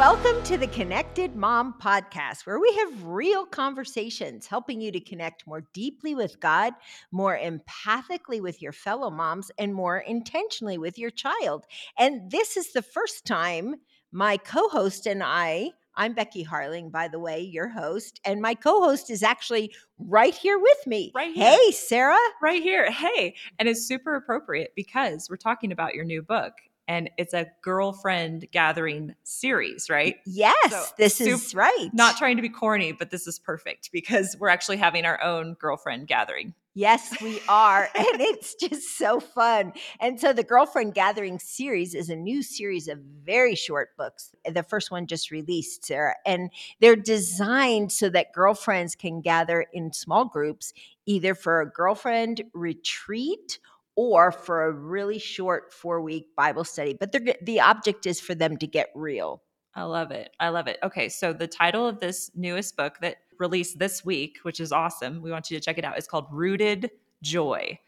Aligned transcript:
Welcome 0.00 0.42
to 0.44 0.56
the 0.56 0.66
Connected 0.68 1.36
Mom 1.36 1.74
Podcast, 1.78 2.46
where 2.46 2.58
we 2.58 2.74
have 2.74 3.04
real 3.04 3.44
conversations 3.44 4.46
helping 4.46 4.80
you 4.80 4.90
to 4.90 4.98
connect 4.98 5.46
more 5.46 5.66
deeply 5.74 6.14
with 6.14 6.40
God, 6.40 6.72
more 7.12 7.38
empathically 7.38 8.40
with 8.40 8.62
your 8.62 8.72
fellow 8.72 9.10
moms, 9.10 9.50
and 9.58 9.74
more 9.74 9.98
intentionally 9.98 10.78
with 10.78 10.98
your 10.98 11.10
child. 11.10 11.66
And 11.98 12.30
this 12.30 12.56
is 12.56 12.72
the 12.72 12.80
first 12.80 13.26
time 13.26 13.74
my 14.10 14.38
co 14.38 14.70
host 14.70 15.06
and 15.06 15.22
I, 15.22 15.68
I'm 15.94 16.14
Becky 16.14 16.46
Harling, 16.46 16.90
by 16.90 17.08
the 17.08 17.18
way, 17.18 17.42
your 17.42 17.68
host, 17.68 18.22
and 18.24 18.40
my 18.40 18.54
co 18.54 18.82
host 18.82 19.10
is 19.10 19.22
actually 19.22 19.74
right 19.98 20.34
here 20.34 20.58
with 20.58 20.86
me. 20.86 21.12
Right 21.14 21.34
here. 21.34 21.44
Hey, 21.44 21.72
Sarah. 21.72 22.16
Right 22.40 22.62
here. 22.62 22.90
Hey. 22.90 23.34
And 23.58 23.68
it's 23.68 23.86
super 23.86 24.16
appropriate 24.16 24.72
because 24.74 25.28
we're 25.28 25.36
talking 25.36 25.72
about 25.72 25.94
your 25.94 26.06
new 26.06 26.22
book 26.22 26.54
and 26.90 27.08
it's 27.16 27.34
a 27.34 27.46
girlfriend 27.62 28.46
gathering 28.50 29.14
series, 29.22 29.88
right? 29.88 30.16
Yes, 30.26 30.72
So, 30.72 30.82
this 30.98 31.20
is 31.20 31.54
right. 31.54 31.88
Not 31.92 32.16
trying 32.16 32.34
to 32.34 32.42
be 32.42 32.48
corny, 32.48 32.90
but 32.90 33.12
this 33.12 33.28
is 33.28 33.38
perfect 33.38 33.92
because 33.92 34.36
we're 34.40 34.48
actually 34.48 34.78
having 34.78 35.04
our 35.06 35.22
own 35.22 35.54
girlfriend 35.54 36.08
gathering. 36.08 36.52
Yes, 36.74 37.14
we 37.22 37.40
are. 37.48 37.88
and 37.94 38.20
it's 38.20 38.56
just 38.56 38.98
so 38.98 39.20
fun. 39.20 39.72
And 40.00 40.20
so 40.20 40.32
the 40.32 40.42
Girlfriend 40.42 40.94
Gathering 40.94 41.38
series 41.38 41.94
is 41.94 42.10
a 42.10 42.16
new 42.16 42.42
series 42.42 42.88
of 42.88 42.98
very 42.98 43.54
short 43.54 43.96
books. 43.96 44.30
Eh, 44.44 44.50
the 44.50 44.64
first 44.64 44.90
one 44.90 45.06
just 45.06 45.30
released, 45.30 45.84
Sarah. 45.84 46.16
And 46.26 46.50
they're 46.80 46.96
designed 46.96 47.92
so 47.92 48.08
that 48.10 48.32
girlfriends 48.32 48.96
can 48.96 49.20
gather 49.20 49.66
in 49.72 49.92
small 49.92 50.24
groups, 50.24 50.72
either 51.06 51.36
for 51.36 51.60
a 51.60 51.70
girlfriend 51.70 52.42
retreat 52.52 53.60
or 54.00 54.32
for 54.32 54.64
a 54.64 54.72
really 54.72 55.18
short 55.18 55.72
four 55.72 56.00
week 56.00 56.34
Bible 56.34 56.64
study. 56.64 56.96
But 56.98 57.12
the 57.12 57.60
object 57.60 58.06
is 58.06 58.18
for 58.18 58.34
them 58.34 58.56
to 58.56 58.66
get 58.66 58.88
real. 58.94 59.42
I 59.74 59.82
love 59.82 60.10
it. 60.10 60.30
I 60.40 60.48
love 60.48 60.66
it. 60.68 60.78
Okay, 60.82 61.08
so 61.08 61.32
the 61.32 61.46
title 61.46 61.86
of 61.86 62.00
this 62.00 62.30
newest 62.34 62.76
book 62.76 62.96
that 63.02 63.18
released 63.38 63.78
this 63.78 64.04
week, 64.04 64.38
which 64.42 64.58
is 64.58 64.72
awesome, 64.72 65.22
we 65.22 65.30
want 65.30 65.50
you 65.50 65.58
to 65.58 65.64
check 65.64 65.78
it 65.78 65.84
out, 65.84 65.98
is 65.98 66.06
called 66.06 66.26
Rooted 66.32 66.90
Joy. 67.22 67.78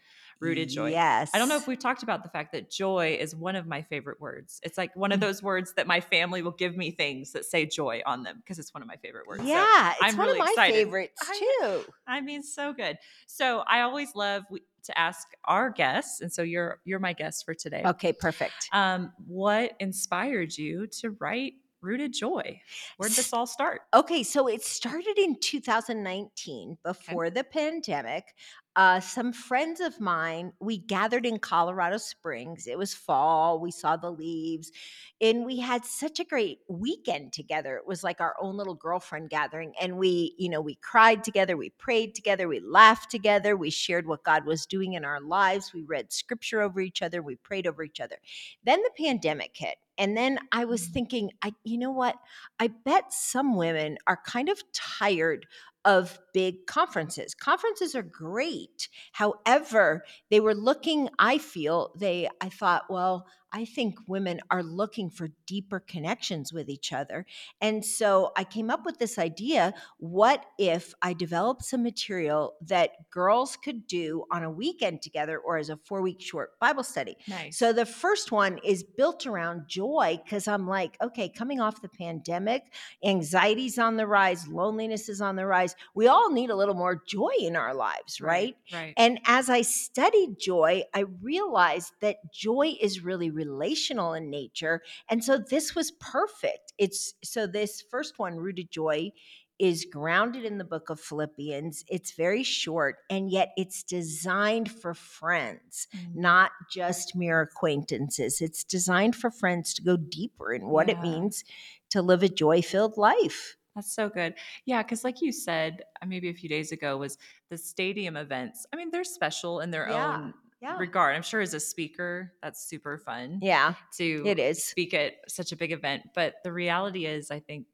Rooted 0.42 0.68
Joy. 0.68 0.90
Yes. 0.90 1.30
I 1.32 1.38
don't 1.38 1.48
know 1.48 1.56
if 1.56 1.66
we've 1.66 1.78
talked 1.78 2.02
about 2.02 2.22
the 2.22 2.28
fact 2.28 2.52
that 2.52 2.70
joy 2.70 3.16
is 3.20 3.34
one 3.34 3.56
of 3.56 3.66
my 3.66 3.82
favorite 3.82 4.20
words. 4.20 4.60
It's 4.62 4.76
like 4.76 4.94
one 4.96 5.12
of 5.12 5.18
Mm. 5.18 5.22
those 5.22 5.42
words 5.42 5.72
that 5.74 5.86
my 5.86 6.00
family 6.00 6.42
will 6.42 6.50
give 6.52 6.76
me 6.76 6.90
things 6.90 7.32
that 7.32 7.44
say 7.44 7.64
joy 7.66 8.02
on 8.04 8.22
them 8.24 8.38
because 8.38 8.58
it's 8.58 8.74
one 8.74 8.82
of 8.82 8.88
my 8.88 8.96
favorite 8.96 9.26
words. 9.26 9.42
So 9.42 9.48
Yeah, 9.48 9.92
it's 9.92 9.98
I'm 10.02 10.16
one 10.16 10.26
really 10.26 10.40
of 10.40 10.44
my 10.46 10.50
excited. 10.50 10.74
favorites 10.74 11.20
too. 11.38 11.84
I 12.06 12.20
mean, 12.20 12.42
so 12.42 12.72
good. 12.72 12.98
So 13.26 13.62
I 13.66 13.82
always 13.82 14.14
love 14.14 14.44
to 14.84 14.98
ask 14.98 15.28
our 15.44 15.70
guests, 15.70 16.20
and 16.20 16.32
so 16.32 16.42
you're 16.42 16.80
you're 16.84 16.98
my 16.98 17.12
guest 17.12 17.44
for 17.44 17.54
today. 17.54 17.82
Okay, 17.86 18.12
perfect. 18.12 18.68
Um, 18.72 19.12
what 19.28 19.72
inspired 19.78 20.58
you 20.58 20.88
to 21.00 21.10
write 21.10 21.52
Rooted 21.82 22.12
Joy? 22.12 22.60
Where 22.96 23.08
did 23.08 23.18
this 23.18 23.32
all 23.32 23.46
start? 23.46 23.82
Okay, 23.92 24.22
so 24.22 24.46
it 24.46 24.64
started 24.64 25.18
in 25.18 25.38
2019 25.40 26.78
before 26.84 27.28
the 27.28 27.44
pandemic. 27.44 28.34
Uh, 28.74 29.00
some 29.00 29.34
friends 29.34 29.80
of 29.80 30.00
mine, 30.00 30.50
we 30.58 30.78
gathered 30.78 31.26
in 31.26 31.38
Colorado 31.38 31.98
Springs. 31.98 32.66
It 32.66 32.78
was 32.78 32.94
fall. 32.94 33.60
We 33.60 33.70
saw 33.70 33.96
the 33.98 34.10
leaves, 34.10 34.72
and 35.20 35.44
we 35.44 35.58
had 35.58 35.84
such 35.84 36.20
a 36.20 36.24
great 36.24 36.60
weekend 36.68 37.34
together. 37.34 37.76
It 37.76 37.86
was 37.86 38.02
like 38.02 38.22
our 38.22 38.34
own 38.40 38.56
little 38.56 38.74
girlfriend 38.74 39.28
gathering. 39.28 39.74
And 39.78 39.98
we, 39.98 40.34
you 40.38 40.48
know, 40.48 40.62
we 40.62 40.76
cried 40.76 41.22
together, 41.22 41.54
we 41.54 41.68
prayed 41.70 42.14
together, 42.14 42.48
we 42.48 42.60
laughed 42.60 43.10
together, 43.10 43.56
we 43.56 43.68
shared 43.68 44.06
what 44.06 44.24
God 44.24 44.46
was 44.46 44.64
doing 44.64 44.94
in 44.94 45.04
our 45.04 45.20
lives, 45.20 45.74
we 45.74 45.82
read 45.82 46.10
scripture 46.10 46.62
over 46.62 46.80
each 46.80 47.02
other, 47.02 47.20
we 47.20 47.36
prayed 47.36 47.66
over 47.66 47.82
each 47.82 48.00
other. 48.00 48.16
Then 48.64 48.80
the 48.80 49.04
pandemic 49.04 49.50
hit. 49.54 49.76
And 50.02 50.16
then 50.18 50.38
I 50.52 50.66
was 50.66 50.88
Mm. 50.88 50.92
thinking, 50.92 51.30
I, 51.42 51.52
you 51.64 51.78
know 51.78 51.92
what? 51.92 52.16
I 52.60 52.68
bet 52.68 53.12
some 53.12 53.56
women 53.56 53.98
are 54.06 54.20
kind 54.26 54.50
of 54.50 54.62
tired 54.74 55.46
of 55.84 56.18
big 56.34 56.66
conferences. 56.66 57.34
Conferences 57.34 57.94
are 57.94 58.02
great. 58.02 58.88
However, 59.12 60.04
they 60.30 60.40
were 60.40 60.54
looking, 60.54 61.08
I 61.18 61.38
feel, 61.38 61.92
they 61.98 62.28
I 62.40 62.50
thought, 62.50 62.84
well, 62.90 63.26
I 63.52 63.66
think 63.66 63.96
women 64.06 64.40
are 64.50 64.62
looking 64.62 65.10
for 65.10 65.28
deeper 65.46 65.80
connections 65.80 66.52
with 66.52 66.70
each 66.70 66.92
other. 66.92 67.26
And 67.60 67.84
so 67.84 68.32
I 68.36 68.44
came 68.44 68.70
up 68.70 68.86
with 68.86 68.98
this 68.98 69.18
idea, 69.18 69.74
what 69.98 70.46
if 70.58 70.94
I 71.02 71.12
developed 71.12 71.64
some 71.64 71.82
material 71.82 72.54
that 72.66 73.10
girls 73.10 73.56
could 73.56 73.86
do 73.86 74.24
on 74.30 74.42
a 74.42 74.50
weekend 74.50 75.02
together 75.02 75.38
or 75.38 75.58
as 75.58 75.68
a 75.68 75.76
4-week 75.76 76.22
short 76.22 76.58
Bible 76.60 76.82
study? 76.82 77.16
Nice. 77.28 77.58
So 77.58 77.74
the 77.74 77.84
first 77.84 78.32
one 78.32 78.58
is 78.64 78.82
built 78.82 79.26
around 79.26 79.68
joy 79.68 80.18
because 80.24 80.48
I'm 80.48 80.66
like, 80.66 80.96
okay, 81.02 81.28
coming 81.28 81.60
off 81.60 81.82
the 81.82 81.88
pandemic, 81.90 82.72
anxiety's 83.04 83.78
on 83.78 83.96
the 83.96 84.06
rise, 84.06 84.48
loneliness 84.48 85.08
is 85.10 85.20
on 85.20 85.36
the 85.36 85.46
rise. 85.46 85.76
We 85.94 86.06
all 86.06 86.30
need 86.30 86.48
a 86.48 86.56
little 86.56 86.74
more 86.74 87.02
joy 87.06 87.32
in 87.38 87.56
our 87.56 87.74
lives, 87.74 88.20
right? 88.20 88.56
Right. 88.72 88.94
And 88.96 89.20
as 89.26 89.50
I 89.50 89.60
studied 89.60 90.38
joy, 90.40 90.84
I 90.94 91.04
realized 91.20 91.92
that 92.00 92.32
joy 92.32 92.76
is 92.80 93.04
really, 93.04 93.28
really 93.28 93.41
relational 93.50 94.14
in 94.14 94.30
nature. 94.30 94.82
And 95.08 95.22
so 95.24 95.38
this 95.38 95.74
was 95.74 95.90
perfect. 95.92 96.72
It's 96.78 97.14
so 97.22 97.46
this 97.46 97.82
first 97.90 98.18
one, 98.18 98.36
Rooted 98.36 98.70
Joy, 98.70 99.12
is 99.58 99.86
grounded 99.92 100.44
in 100.44 100.58
the 100.58 100.64
book 100.64 100.90
of 100.90 100.98
Philippians. 100.98 101.84
It's 101.88 102.12
very 102.12 102.42
short, 102.42 102.96
and 103.08 103.30
yet 103.30 103.52
it's 103.56 103.82
designed 103.82 104.70
for 104.70 104.94
friends 104.94 105.86
Mm. 105.94 106.16
not 106.16 106.50
just 106.70 107.14
mere 107.14 107.40
acquaintances. 107.42 108.40
It's 108.40 108.64
designed 108.64 109.14
for 109.14 109.30
friends 109.30 109.74
to 109.74 109.82
go 109.82 109.96
deeper 109.96 110.52
in 110.52 110.66
what 110.66 110.88
it 110.88 111.00
means 111.00 111.44
to 111.90 112.02
live 112.02 112.22
a 112.22 112.28
joy 112.28 112.62
filled 112.62 112.96
life. 112.96 113.56
That's 113.74 113.94
so 113.94 114.08
good. 114.08 114.34
Yeah, 114.66 114.82
because 114.82 115.04
like 115.04 115.22
you 115.22 115.32
said, 115.32 115.82
uh, 116.02 116.06
maybe 116.06 116.28
a 116.28 116.34
few 116.34 116.48
days 116.48 116.72
ago, 116.72 116.96
was 116.98 117.16
the 117.48 117.56
stadium 117.56 118.16
events. 118.16 118.66
I 118.72 118.76
mean, 118.76 118.90
they're 118.90 119.04
special 119.04 119.60
in 119.60 119.70
their 119.70 119.88
Yeah, 119.88 120.16
own 120.16 120.34
yeah. 120.62 120.76
regard. 120.78 121.14
I'm 121.16 121.22
sure 121.22 121.40
as 121.42 121.52
a 121.54 121.60
speaker, 121.60 122.32
that's 122.42 122.66
super 122.68 122.96
fun 122.98 123.40
Yeah, 123.42 123.74
to 123.98 124.22
it 124.26 124.38
is. 124.38 124.64
speak 124.64 124.94
at 124.94 125.14
such 125.28 125.52
a 125.52 125.56
big 125.56 125.72
event. 125.72 126.02
But 126.14 126.36
the 126.44 126.52
reality 126.52 127.04
is, 127.06 127.30
I 127.30 127.40
think 127.40 127.66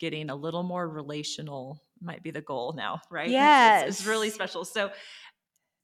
getting 0.00 0.30
a 0.30 0.34
little 0.34 0.62
more 0.64 0.88
relational 0.88 1.80
might 2.00 2.22
be 2.22 2.30
the 2.32 2.40
goal 2.40 2.72
now, 2.76 3.00
right? 3.10 3.28
It's- 3.28 3.82
It's, 3.88 4.00
it's 4.00 4.08
really 4.08 4.30
special. 4.30 4.64
So, 4.64 4.90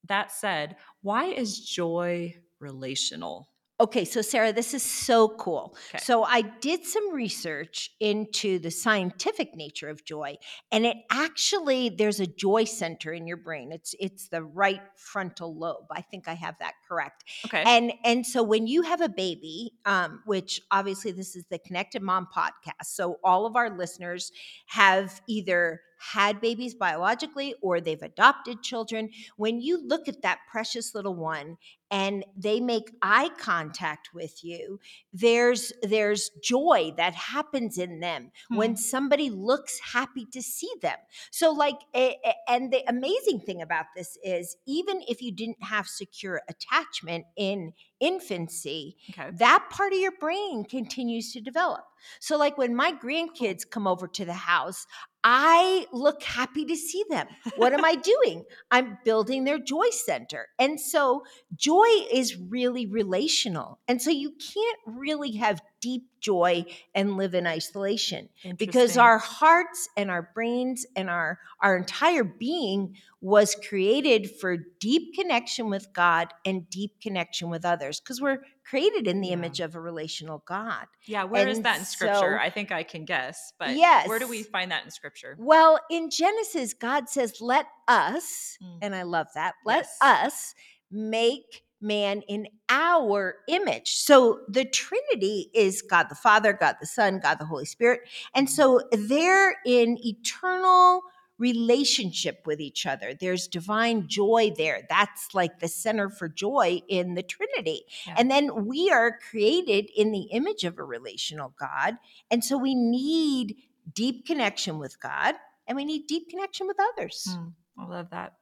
that 0.08 0.32
said, 0.32 0.76
why 1.02 1.26
is 1.26 1.60
joy 1.60 2.34
relational? 2.58 3.48
Okay, 3.80 4.04
so 4.04 4.20
Sarah, 4.20 4.52
this 4.52 4.74
is 4.74 4.82
so 4.82 5.28
cool. 5.28 5.74
Okay. 5.88 6.04
So 6.04 6.22
I 6.22 6.42
did 6.42 6.84
some 6.84 7.14
research 7.14 7.90
into 7.98 8.58
the 8.58 8.70
scientific 8.70 9.56
nature 9.56 9.88
of 9.88 10.04
joy, 10.04 10.36
and 10.70 10.84
it 10.84 10.98
actually 11.10 11.88
there's 11.88 12.20
a 12.20 12.26
joy 12.26 12.64
center 12.64 13.12
in 13.12 13.26
your 13.26 13.38
brain. 13.38 13.72
It's 13.72 13.94
it's 13.98 14.28
the 14.28 14.42
right 14.42 14.82
frontal 14.96 15.56
lobe. 15.56 15.86
I 15.90 16.02
think 16.02 16.28
I 16.28 16.34
have 16.34 16.56
that 16.60 16.74
correct. 16.86 17.24
Okay. 17.46 17.62
And 17.66 17.92
and 18.04 18.26
so 18.26 18.42
when 18.42 18.66
you 18.66 18.82
have 18.82 19.00
a 19.00 19.08
baby, 19.08 19.72
um, 19.86 20.20
which 20.26 20.60
obviously 20.70 21.12
this 21.12 21.34
is 21.34 21.46
the 21.50 21.58
Connected 21.58 22.02
Mom 22.02 22.28
podcast, 22.36 22.84
so 22.84 23.18
all 23.24 23.46
of 23.46 23.56
our 23.56 23.70
listeners 23.70 24.30
have 24.66 25.22
either 25.26 25.80
had 26.00 26.40
babies 26.40 26.74
biologically 26.74 27.54
or 27.60 27.80
they've 27.80 28.02
adopted 28.02 28.62
children. 28.62 29.10
When 29.36 29.60
you 29.60 29.86
look 29.86 30.08
at 30.08 30.22
that 30.22 30.38
precious 30.50 30.94
little 30.94 31.14
one 31.14 31.58
and 31.90 32.24
they 32.36 32.60
make 32.60 32.90
eye 33.02 33.30
contact 33.38 34.10
with 34.14 34.44
you, 34.44 34.78
there's 35.12 35.72
there's 35.82 36.30
joy 36.42 36.92
that 36.96 37.14
happens 37.14 37.78
in 37.78 38.00
them 38.00 38.30
when 38.48 38.70
hmm. 38.70 38.76
somebody 38.76 39.30
looks 39.30 39.78
happy 39.92 40.26
to 40.32 40.42
see 40.42 40.70
them. 40.82 40.96
So 41.30 41.50
like 41.52 41.78
and 41.94 42.72
the 42.72 42.82
amazing 42.88 43.40
thing 43.40 43.62
about 43.62 43.86
this 43.96 44.16
is 44.22 44.56
even 44.66 45.02
if 45.08 45.22
you 45.22 45.32
didn't 45.32 45.62
have 45.62 45.86
secure 45.86 46.42
attachment 46.48 47.26
in 47.36 47.72
infancy, 48.00 48.96
okay. 49.10 49.30
that 49.32 49.68
part 49.70 49.92
of 49.92 49.98
your 49.98 50.16
brain 50.18 50.64
continues 50.64 51.32
to 51.32 51.40
develop. 51.40 51.84
So, 52.20 52.36
like 52.36 52.58
when 52.58 52.74
my 52.74 52.92
grandkids 52.92 53.68
come 53.68 53.86
over 53.86 54.08
to 54.08 54.24
the 54.24 54.32
house, 54.32 54.86
I 55.22 55.86
look 55.92 56.22
happy 56.22 56.64
to 56.64 56.76
see 56.76 57.04
them. 57.10 57.26
What 57.56 57.72
am 57.74 57.84
I 57.84 57.94
doing? 58.24 58.44
I'm 58.70 58.98
building 59.04 59.44
their 59.44 59.58
joy 59.58 59.90
center. 59.90 60.48
And 60.58 60.80
so, 60.80 61.24
joy 61.54 61.79
is 61.84 62.36
really 62.36 62.86
relational. 62.86 63.78
And 63.88 64.00
so, 64.00 64.10
you 64.10 64.30
can't 64.32 64.78
really 64.86 65.32
have 65.36 65.60
deep 65.80 66.04
joy 66.20 66.66
and 66.94 67.16
live 67.16 67.34
in 67.34 67.46
isolation 67.46 68.28
because 68.58 68.98
our 68.98 69.16
hearts 69.16 69.88
and 69.96 70.10
our 70.10 70.30
brains 70.34 70.84
and 70.94 71.08
our 71.08 71.38
our 71.62 71.74
entire 71.76 72.22
being 72.24 72.94
was 73.22 73.54
created 73.68 74.30
for 74.30 74.58
deep 74.78 75.14
connection 75.14 75.70
with 75.70 75.88
God 75.94 76.28
and 76.44 76.68
deep 76.68 77.00
connection 77.00 77.48
with 77.48 77.64
others 77.64 77.98
because 78.00 78.20
we're 78.20 78.42
created 78.64 79.08
in 79.08 79.20
the 79.22 79.28
Yeah. 79.28 79.34
image 79.34 79.60
of 79.60 79.74
a 79.74 79.80
relational 79.80 80.42
God. 80.46 80.86
Yeah, 81.06 81.24
where 81.24 81.48
is 81.48 81.56
And 81.58 81.64
that 81.66 81.78
in 81.78 81.84
scripture? 81.86 82.38
so- 82.38 82.44
I 82.44 82.50
think 82.50 82.70
I 82.72 82.82
can 82.82 83.06
guess, 83.06 83.54
but 83.58 83.70
yes. 83.74 84.06
where 84.06 84.18
do 84.18 84.28
we 84.28 84.42
find 84.42 84.70
that 84.72 84.84
in 84.84 84.90
scripture? 84.90 85.36
Well, 85.38 85.80
in 85.90 86.10
Genesis, 86.10 86.74
God 86.74 87.08
says, 87.08 87.40
"Let 87.40 87.66
us," 87.88 88.58
Mm. 88.62 88.78
and 88.82 88.94
I 88.94 89.02
love 89.04 89.28
that. 89.34 89.54
Let 89.64 89.86
Yes. 89.86 89.98
us 90.02 90.54
make 90.90 91.64
man 91.80 92.22
in 92.28 92.46
our 92.68 93.36
image. 93.48 93.96
So 93.96 94.40
the 94.48 94.64
Trinity 94.64 95.50
is 95.54 95.82
God 95.82 96.06
the 96.08 96.14
Father, 96.14 96.52
God 96.52 96.76
the 96.80 96.86
Son, 96.86 97.20
God 97.20 97.38
the 97.38 97.46
Holy 97.46 97.64
Spirit. 97.64 98.00
And 98.34 98.48
so 98.48 98.80
they're 98.92 99.56
in 99.64 99.98
eternal 100.04 101.02
relationship 101.40 102.42
with 102.44 102.60
each 102.60 102.84
other. 102.84 103.14
There's 103.18 103.48
divine 103.48 104.06
joy 104.06 104.52
there. 104.56 104.82
That's 104.90 105.34
like 105.34 105.58
the 105.58 105.68
center 105.68 106.10
for 106.10 106.28
joy 106.28 106.82
in 106.86 107.14
the 107.14 107.22
Trinity. 107.22 107.84
Yeah. 108.06 108.16
And 108.18 108.30
then 108.30 108.66
we 108.66 108.90
are 108.90 109.18
created 109.30 109.88
in 109.96 110.12
the 110.12 110.28
image 110.32 110.64
of 110.64 110.78
a 110.78 110.84
relational 110.84 111.54
God. 111.58 111.96
And 112.30 112.44
so 112.44 112.58
we 112.58 112.74
need 112.74 113.56
deep 113.92 114.26
connection 114.26 114.78
with 114.78 115.00
God 115.00 115.34
and 115.66 115.76
we 115.76 115.86
need 115.86 116.06
deep 116.06 116.28
connection 116.28 116.66
with 116.66 116.76
others. 116.92 117.26
Mm, 117.30 117.52
I 117.78 117.86
love 117.86 118.10
that. 118.10 118.34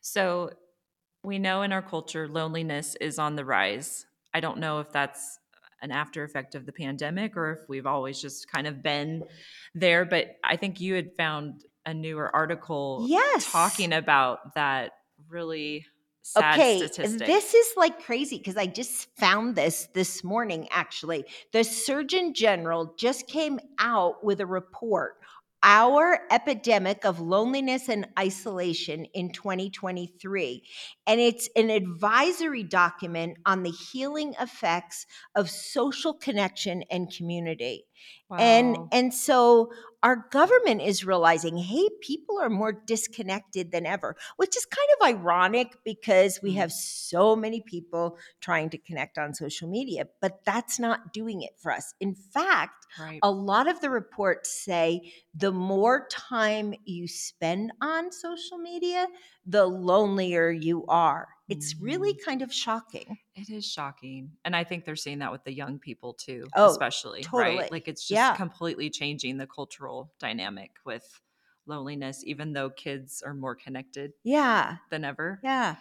So 0.00 0.50
we 1.22 1.38
know 1.38 1.62
in 1.62 1.72
our 1.72 1.82
culture 1.82 2.28
loneliness 2.28 2.96
is 3.00 3.18
on 3.18 3.36
the 3.36 3.44
rise. 3.44 4.06
I 4.34 4.40
don't 4.40 4.58
know 4.58 4.80
if 4.80 4.90
that's 4.92 5.38
an 5.82 5.90
after 5.90 6.24
effect 6.24 6.54
of 6.54 6.64
the 6.66 6.72
pandemic 6.72 7.36
or 7.36 7.52
if 7.52 7.68
we've 7.68 7.86
always 7.86 8.20
just 8.20 8.50
kind 8.50 8.66
of 8.66 8.82
been 8.82 9.24
there, 9.74 10.04
but 10.04 10.36
I 10.44 10.56
think 10.56 10.80
you 10.80 10.94
had 10.94 11.14
found 11.16 11.64
a 11.84 11.92
newer 11.92 12.34
article 12.34 13.04
Yes. 13.08 13.50
talking 13.50 13.92
about 13.92 14.54
that 14.54 14.92
really 15.28 15.86
sad 16.22 16.54
okay, 16.54 16.78
statistic. 16.86 17.26
this 17.26 17.52
is 17.52 17.66
like 17.76 18.04
crazy 18.04 18.38
because 18.38 18.56
I 18.56 18.66
just 18.66 19.08
found 19.16 19.56
this 19.56 19.88
this 19.92 20.22
morning 20.22 20.68
actually. 20.70 21.24
The 21.52 21.64
Surgeon 21.64 22.32
General 22.32 22.94
just 22.96 23.26
came 23.26 23.58
out 23.80 24.22
with 24.22 24.40
a 24.40 24.46
report. 24.46 25.16
Our 25.64 26.20
epidemic 26.30 27.04
of 27.04 27.20
loneliness 27.20 27.88
and 27.88 28.08
isolation 28.18 29.04
in 29.14 29.30
2023. 29.30 30.64
And 31.06 31.20
it's 31.20 31.48
an 31.54 31.70
advisory 31.70 32.64
document 32.64 33.38
on 33.46 33.62
the 33.62 33.70
healing 33.70 34.34
effects 34.40 35.06
of 35.36 35.48
social 35.48 36.14
connection 36.14 36.82
and 36.90 37.14
community. 37.14 37.84
And 38.38 38.78
Wow. 38.78 38.90
and 38.90 39.12
so 39.12 39.72
our 40.02 40.26
government 40.30 40.80
is 40.80 41.04
realizing, 41.04 41.56
hey, 41.58 41.88
people 42.00 42.38
are 42.40 42.48
more 42.50 42.72
disconnected 42.72 43.70
than 43.70 43.86
ever, 43.86 44.16
which 44.36 44.56
is 44.56 44.64
kind 44.66 44.88
of 45.00 45.06
ironic 45.06 45.76
because 45.84 46.40
we 46.42 46.52
Mm. 46.52 46.54
have 46.54 46.72
so 46.72 47.36
many 47.36 47.60
people 47.60 48.18
trying 48.40 48.70
to 48.70 48.78
connect 48.78 49.18
on 49.18 49.34
social 49.34 49.68
media, 49.68 50.06
but 50.20 50.44
that's 50.44 50.78
not 50.80 51.12
doing 51.12 51.42
it 51.42 51.58
for 51.58 51.70
us. 51.70 51.94
In 52.00 52.14
fact, 52.14 52.86
right. 52.96 53.22
a 53.22 53.30
lot 53.30 53.68
of 53.68 53.80
the 53.80 53.90
reports 53.90 54.50
say 54.50 55.12
the 55.34 55.52
more 55.52 56.06
time 56.08 56.74
you 56.84 57.06
spend 57.06 57.72
on 57.80 58.10
social 58.12 58.58
media, 58.58 59.06
the 59.44 59.66
lonelier 59.66 60.50
you 60.50 60.84
are. 60.86 61.28
It's 61.52 61.80
really 61.80 62.14
kind 62.24 62.42
of 62.42 62.52
shocking. 62.52 63.18
It 63.34 63.48
is 63.48 63.64
shocking. 63.64 64.32
And 64.44 64.54
I 64.54 64.64
think 64.64 64.84
they're 64.84 64.96
seeing 64.96 65.20
that 65.20 65.32
with 65.32 65.44
the 65.44 65.52
young 65.54 65.78
people 65.78 66.12
too, 66.12 66.52
Oh, 66.56 66.74
especially, 66.74 67.22
totally. 67.22 67.58
right? 67.58 67.70
Like 67.70 67.88
it's 67.88 68.06
just 68.06 68.10
Yeah. 68.16 68.36
completely 68.36 68.90
changing 68.90 69.38
the 69.38 69.46
cultural 69.46 70.12
dynamic 70.18 70.72
with 70.84 71.20
loneliness, 71.64 72.22
even 72.24 72.52
though 72.52 72.68
kids 72.70 73.22
are 73.22 73.34
more 73.34 73.54
connected 73.54 74.12
Yeah. 74.24 74.78
than 74.90 75.04
ever. 75.04 75.42
Yeah. 75.42 75.76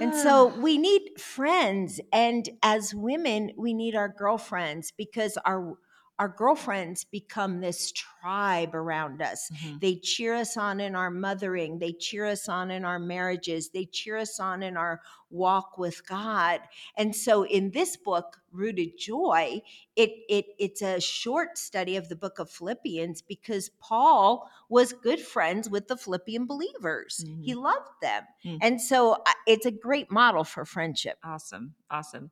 And 0.00 0.14
so 0.14 0.46
we 0.58 0.78
need 0.78 1.20
friends 1.20 2.00
and 2.12 2.48
as 2.62 2.94
women 2.94 3.52
we 3.56 3.74
need 3.74 3.94
our 3.94 4.08
girlfriends 4.08 4.92
because 4.92 5.38
our 5.46 5.76
our 6.18 6.28
girlfriends 6.28 7.04
become 7.04 7.60
this 7.60 7.92
tribe 7.92 8.74
around 8.74 9.20
us. 9.22 9.50
Mhm. 9.50 9.80
They 9.80 9.96
cheer 9.96 10.34
us 10.34 10.56
on 10.56 10.80
in 10.80 10.94
our 10.94 11.10
mothering, 11.10 11.78
they 11.78 11.92
cheer 11.92 12.26
us 12.26 12.48
on 12.48 12.70
in 12.70 12.84
our 12.84 12.98
marriages, 12.98 13.70
they 13.70 13.84
cheer 13.84 14.16
us 14.16 14.40
on 14.40 14.62
in 14.62 14.76
our 14.76 15.00
walk 15.30 15.76
with 15.78 16.06
God. 16.06 16.60
And 16.96 17.14
so 17.14 17.42
in 17.44 17.70
this 17.72 17.96
book 17.96 18.40
Rooted 18.52 18.96
Joy, 18.98 19.60
it 19.96 20.10
it 20.28 20.46
it's 20.58 20.82
a 20.82 21.00
short 21.00 21.58
study 21.58 21.96
of 21.96 22.08
the 22.08 22.16
book 22.16 22.38
of 22.38 22.50
Philippians 22.50 23.22
because 23.22 23.68
Paul 23.80 24.48
was 24.68 24.92
good 24.92 25.20
friends 25.20 25.68
with 25.68 25.88
the 25.88 25.96
Philippian 25.96 26.46
believers. 26.46 27.26
He 27.40 27.54
Mhm. 27.54 27.62
loved 27.62 27.90
them. 28.00 28.24
Mm. 28.44 28.58
And 28.62 28.80
so 28.80 29.22
it's 29.46 29.66
a 29.66 29.70
great 29.70 30.10
model 30.10 30.44
for 30.44 30.64
friendship. 30.64 31.18
Awesome. 31.22 31.74
Awesome. 31.90 32.30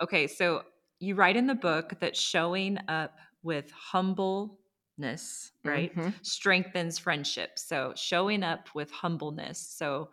Okay. 0.00 0.26
So 0.26 0.64
you 1.00 1.14
write 1.14 1.36
in 1.36 1.46
the 1.46 1.54
book 1.54 2.00
that 2.00 2.16
showing 2.16 2.78
up 2.88 3.18
with 3.42 3.70
humbleness, 3.70 5.52
right, 5.64 5.96
Mhm. 5.96 6.14
strengthens 6.22 6.98
friendship. 6.98 7.58
So 7.58 7.92
showing 7.96 8.42
up 8.42 8.74
with 8.74 8.90
humbleness. 8.90 9.58
So 9.60 10.10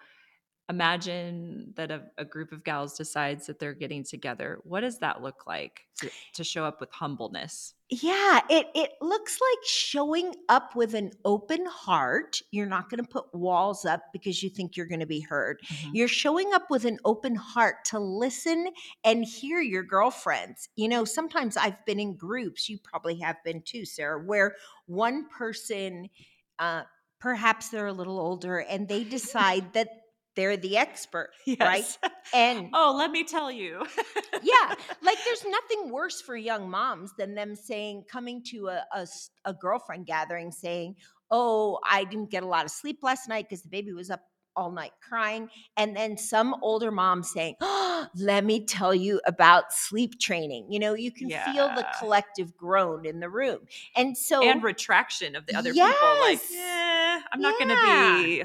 imagine 0.70 1.74
that 1.76 1.92
a, 1.92 2.04
a 2.18 2.26
group 2.26 2.52
of 2.52 2.64
gals 2.64 2.98
decides 2.98 3.48
that 3.48 3.60
they're 3.60 3.74
getting 3.74 4.04
together. 4.04 4.60
What 4.64 4.82
does 4.82 5.00
that 5.00 5.22
look 5.22 5.46
like 5.48 5.82
to, 6.00 6.10
to 6.34 6.44
show 6.44 6.66
up 6.66 6.80
with 6.80 6.92
humbleness? 6.92 7.76
Yeah, 7.92 8.40
it 8.50 8.66
it 8.74 8.94
looks 9.00 9.40
like 9.40 9.64
showing 9.64 10.34
up 10.50 10.76
with 10.76 10.96
an 10.96 11.12
open 11.24 11.68
heart. 11.68 12.42
You're 12.50 12.66
not 12.66 12.90
going 12.90 13.04
to 13.04 13.08
put 13.08 13.32
walls 13.32 13.86
up 13.86 14.02
because 14.12 14.42
you 14.42 14.50
think 14.50 14.76
you're 14.76 14.88
going 14.88 15.02
to 15.02 15.06
be 15.06 15.20
heard. 15.20 15.62
Mhm. 15.68 15.92
You're 15.94 16.08
showing 16.08 16.52
up 16.52 16.72
with 16.72 16.86
an 16.86 16.98
open 17.06 17.36
heart 17.36 17.86
to 17.86 18.00
listen 18.00 18.70
and 19.04 19.24
hear 19.24 19.62
your 19.62 19.84
girlfriends. 19.84 20.68
You 20.76 20.88
know, 20.88 21.06
sometimes 21.06 21.58
I've 21.58 21.86
been 21.86 22.00
in 22.00 22.16
groups, 22.16 22.68
you 22.68 22.80
probably 22.80 23.20
have 23.20 23.38
been 23.44 23.62
too, 23.62 23.86
Sarah, 23.86 24.20
where 24.20 24.56
one 24.88 25.28
person 25.30 26.10
uh 26.58 26.84
perhaps 27.20 27.70
they're 27.70 27.88
a 27.88 27.94
little 27.94 28.20
older 28.20 28.60
and 28.60 28.88
they 28.88 29.04
decide 29.18 29.74
that 29.74 29.90
they're 30.36 30.58
the 30.58 30.78
expert, 30.78 31.32
right? 31.60 31.98
And 32.34 32.70
oh, 32.74 32.96
let 32.98 33.12
me 33.12 33.24
tell 33.24 33.52
you. 33.52 33.86
yeah 34.44 34.76
like 35.02 35.18
there's 35.26 35.46
nothing 35.46 35.92
worse 35.92 36.22
for 36.22 36.36
young 36.36 36.70
moms 36.70 37.12
than 37.18 37.36
them 37.36 37.56
saying 37.56 38.04
coming 38.10 38.44
to 38.44 38.68
a 38.68 39.08
a 39.46 39.54
girlfriend 39.54 40.06
gathering 40.06 40.52
saying 40.52 40.96
oh 41.32 41.80
i 41.90 42.04
didn't 42.04 42.30
get 42.30 42.44
a 42.44 42.46
lot 42.46 42.66
of 42.66 42.72
sleep 42.72 43.00
last 43.02 43.30
night 43.30 43.46
because 43.48 43.62
the 43.64 43.70
baby 43.70 43.94
was 43.94 44.10
up 44.10 44.22
all 44.56 44.72
night 44.72 44.92
crying 45.08 45.50
and 45.78 45.96
then 45.96 46.18
some 46.18 46.56
older 46.62 46.92
mom 46.92 47.24
saying 47.24 47.56
oh, 47.62 48.08
let 48.16 48.44
me 48.46 48.66
tell 48.66 48.94
you 48.94 49.20
about 49.26 49.72
sleep 49.72 50.20
training 50.20 50.66
you 50.70 50.80
know 50.80 50.94
you 50.94 51.12
can 51.12 51.30
feel 51.30 51.68
the 51.76 51.86
collective 52.00 52.56
groan 52.58 53.06
in 53.06 53.20
the 53.20 53.30
room 53.30 53.60
and 53.96 54.18
so 54.18 54.44
and 54.44 54.64
retraction 54.64 55.36
of 55.36 55.46
the 55.46 55.56
other 55.56 55.74
people. 55.74 55.92
Like, 56.22 56.40
Yes. 56.50 56.52
yeah, 56.52 57.20
I'm 57.32 57.42
not 57.42 57.58
going 57.58 57.70
to 57.70 58.24
be, 58.24 58.44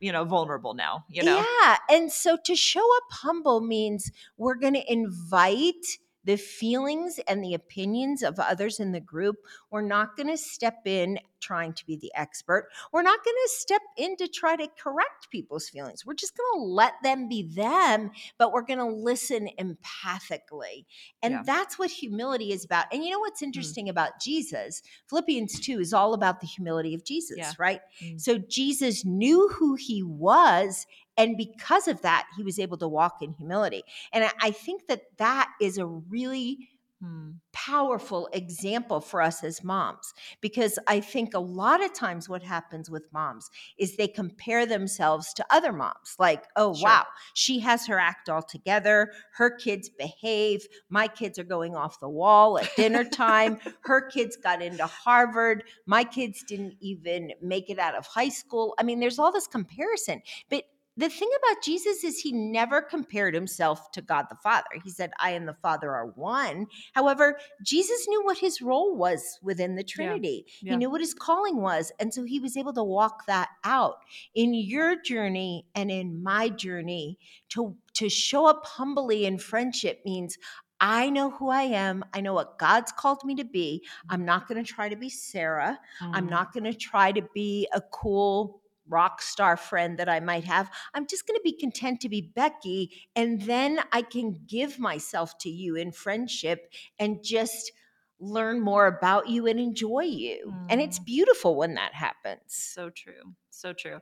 you 0.00 0.12
know, 0.12 0.24
vulnerable 0.24 0.74
now. 0.74 1.04
You 1.08 1.22
know. 1.22 1.44
Yeah. 1.62 1.76
And 1.90 2.10
so 2.10 2.36
to 2.44 2.56
show 2.56 2.96
up 2.96 3.04
humble 3.10 3.60
means 3.60 4.10
we're 4.36 4.56
going 4.56 4.74
to 4.74 4.92
invite 4.92 5.98
the 6.24 6.36
feelings 6.36 7.18
and 7.26 7.42
the 7.42 7.54
opinions 7.54 8.22
of 8.22 8.38
others 8.38 8.80
in 8.80 8.92
the 8.92 9.00
group. 9.00 9.36
We're 9.70 9.80
not 9.82 10.16
going 10.16 10.28
to 10.28 10.36
step 10.36 10.78
in 10.84 11.18
trying 11.40 11.72
to 11.72 11.86
be 11.86 11.96
the 11.96 12.12
expert. 12.14 12.68
We're 12.92 13.02
not 13.02 13.24
going 13.24 13.36
to 13.44 13.50
step 13.54 13.80
in 13.96 14.16
to 14.18 14.28
try 14.28 14.56
to 14.56 14.68
correct 14.78 15.30
people's 15.30 15.68
feelings. 15.70 16.04
We're 16.04 16.14
just 16.14 16.36
going 16.36 16.60
to 16.60 16.64
let 16.66 16.92
them 17.02 17.28
be 17.28 17.42
them, 17.42 18.10
but 18.38 18.52
we're 18.52 18.62
going 18.62 18.78
to 18.78 18.84
listen 18.84 19.48
empathically. 19.58 20.84
And 21.22 21.32
Yeah. 21.32 21.42
that's 21.44 21.78
what 21.78 21.90
humility 21.90 22.52
is 22.52 22.64
about. 22.64 22.86
And 22.92 23.02
you 23.04 23.10
know 23.10 23.20
what's 23.20 23.42
interesting 23.42 23.88
about 23.88 24.20
Jesus? 24.20 24.82
Philippians 25.08 25.60
2 25.60 25.80
is 25.80 25.92
all 25.94 26.14
about 26.14 26.40
the 26.40 26.46
humility 26.46 26.94
of 26.94 27.04
Jesus, 27.04 27.38
Yeah. 27.38 27.52
right? 27.58 27.80
Mm. 28.02 28.20
So 28.20 28.38
Jesus 28.38 29.04
knew 29.04 29.48
who 29.48 29.74
he 29.76 30.02
was. 30.02 30.86
And 31.20 31.36
because 31.36 31.86
of 31.88 32.00
that, 32.02 32.26
he 32.36 32.42
was 32.42 32.58
able 32.58 32.78
to 32.78 32.88
walk 32.88 33.22
in 33.22 33.32
humility. 33.34 33.82
And 34.12 34.24
I- 34.24 34.32
I 34.40 34.50
think 34.50 34.86
that 34.88 35.02
that 35.18 35.50
is 35.60 35.78
a 35.78 35.86
really 35.86 36.68
Hmm. 37.02 37.30
powerful 37.52 38.28
example 38.34 39.00
for 39.00 39.22
us 39.22 39.42
as 39.42 39.64
moms 39.64 40.12
because 40.42 40.78
I 40.86 41.00
think 41.00 41.32
a 41.32 41.38
lot 41.38 41.82
of 41.82 41.94
times 41.94 42.28
what 42.28 42.42
happens 42.42 42.90
with 42.90 43.10
moms 43.10 43.50
is 43.78 43.96
they 43.96 44.06
compare 44.06 44.66
themselves 44.66 45.32
to 45.34 45.46
other 45.48 45.72
moms. 45.72 46.14
Like, 46.18 46.44
oh, 46.56 46.74
Sure. 46.74 46.88
wow, 46.90 47.06
she 47.32 47.58
has 47.60 47.86
her 47.86 47.98
act 47.98 48.28
all 48.28 48.42
together. 48.42 49.12
Her 49.32 49.48
kids 49.50 49.88
behave. 49.88 50.66
My 50.90 51.08
kids 51.08 51.38
are 51.38 51.44
going 51.44 51.74
off 51.74 52.00
the 52.00 52.08
wall 52.10 52.58
at 52.58 52.68
dinner 52.76 53.04
time. 53.04 53.58
her 53.84 54.02
kids 54.10 54.36
got 54.36 54.60
into 54.60 54.84
Harvard. 54.86 55.64
My 55.86 56.04
kids 56.04 56.42
didn't 56.46 56.74
even 56.80 57.32
make 57.40 57.70
it 57.70 57.78
out 57.78 57.94
of 57.94 58.04
high 58.06 58.28
school. 58.28 58.74
I 58.78 58.82
mean, 58.82 59.00
there's 59.00 59.18
all 59.18 59.32
this 59.32 59.46
comparison. 59.46 60.20
But 60.50 60.64
the 60.96 61.08
thing 61.08 61.30
about 61.42 61.62
Jesus 61.62 62.04
is 62.04 62.18
he 62.20 62.32
never 62.32 62.82
compared 62.82 63.32
himself 63.34 63.90
to 63.92 64.02
God 64.02 64.26
the 64.28 64.34
Father. 64.36 64.66
He 64.84 64.90
said, 64.90 65.12
I 65.18 65.30
and 65.30 65.48
the 65.48 65.54
Father 65.62 65.90
are 65.92 66.06
one. 66.08 66.66
However, 66.94 67.38
Jesus 67.64 68.06
knew 68.08 68.22
what 68.24 68.36
his 68.38 68.60
role 68.60 68.96
was 68.96 69.38
within 69.42 69.76
the 69.76 69.84
Trinity. 69.84 70.46
yeah. 70.60 70.72
He 70.72 70.76
knew 70.78 70.90
what 70.90 71.00
his 71.00 71.14
calling 71.14 71.62
was. 71.62 71.90
And 72.00 72.12
so 72.12 72.24
he 72.24 72.40
was 72.40 72.56
able 72.56 72.72
to 72.74 72.84
walk 72.84 73.26
that 73.26 73.48
out 73.64 73.96
in 74.34 74.52
your 74.52 75.00
journey 75.00 75.64
and 75.74 75.90
in 75.90 76.22
my 76.22 76.48
journey 76.48 77.18
to, 77.50 77.74
to 77.94 78.08
show 78.08 78.46
up 78.46 78.66
humbly 78.66 79.24
in 79.26 79.38
friendship 79.38 80.00
means 80.04 80.36
I 80.82 81.10
know 81.10 81.30
who 81.30 81.50
I 81.50 81.62
am. 81.62 82.02
I 82.14 82.20
know 82.22 82.32
what 82.34 82.58
God's 82.58 82.90
called 82.92 83.22
me 83.24 83.34
to 83.36 83.44
be. 83.44 83.84
I'm 84.08 84.24
not 84.24 84.48
going 84.48 84.62
to 84.62 84.70
try 84.72 84.88
to 84.88 84.96
be 84.96 85.10
Sarah. 85.10 85.78
I'm 86.00 86.26
Mm. 86.26 86.30
not 86.30 86.52
going 86.52 86.64
to 86.64 86.74
try 86.74 87.12
to 87.12 87.22
be 87.34 87.68
a 87.74 87.82
cool 87.92 88.62
rock 88.90 89.22
star 89.22 89.56
friend 89.56 89.98
that 89.98 90.08
I 90.08 90.20
might 90.20 90.44
have. 90.44 90.70
I'm 90.94 91.06
just 91.06 91.26
going 91.26 91.38
to 91.38 91.42
be 91.42 91.52
content 91.52 92.00
to 92.00 92.08
be 92.08 92.20
Becky. 92.34 92.90
And 93.16 93.42
then 93.42 93.80
I 93.92 94.02
can 94.02 94.40
give 94.46 94.78
myself 94.78 95.38
to 95.38 95.48
you 95.48 95.76
in 95.76 95.92
friendship 95.92 96.72
and 96.98 97.22
just 97.22 97.72
learn 98.20 98.60
more 98.60 98.86
about 98.86 99.28
you 99.28 99.46
and 99.46 99.58
enjoy 99.58 100.02
you. 100.02 100.52
Mm. 100.54 100.66
And 100.68 100.80
it's 100.80 100.98
mm. 100.98 101.06
beautiful 101.06 101.56
when 101.56 101.74
that 101.74 101.94
happens. 101.94 102.42
So 102.48 102.90
true. 102.90 103.34
So 103.50 103.72
true. 103.72 103.98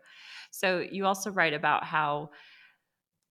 So 0.50 0.80
you 0.80 1.06
also 1.06 1.30
write 1.30 1.54
about 1.54 1.84
how 1.84 2.30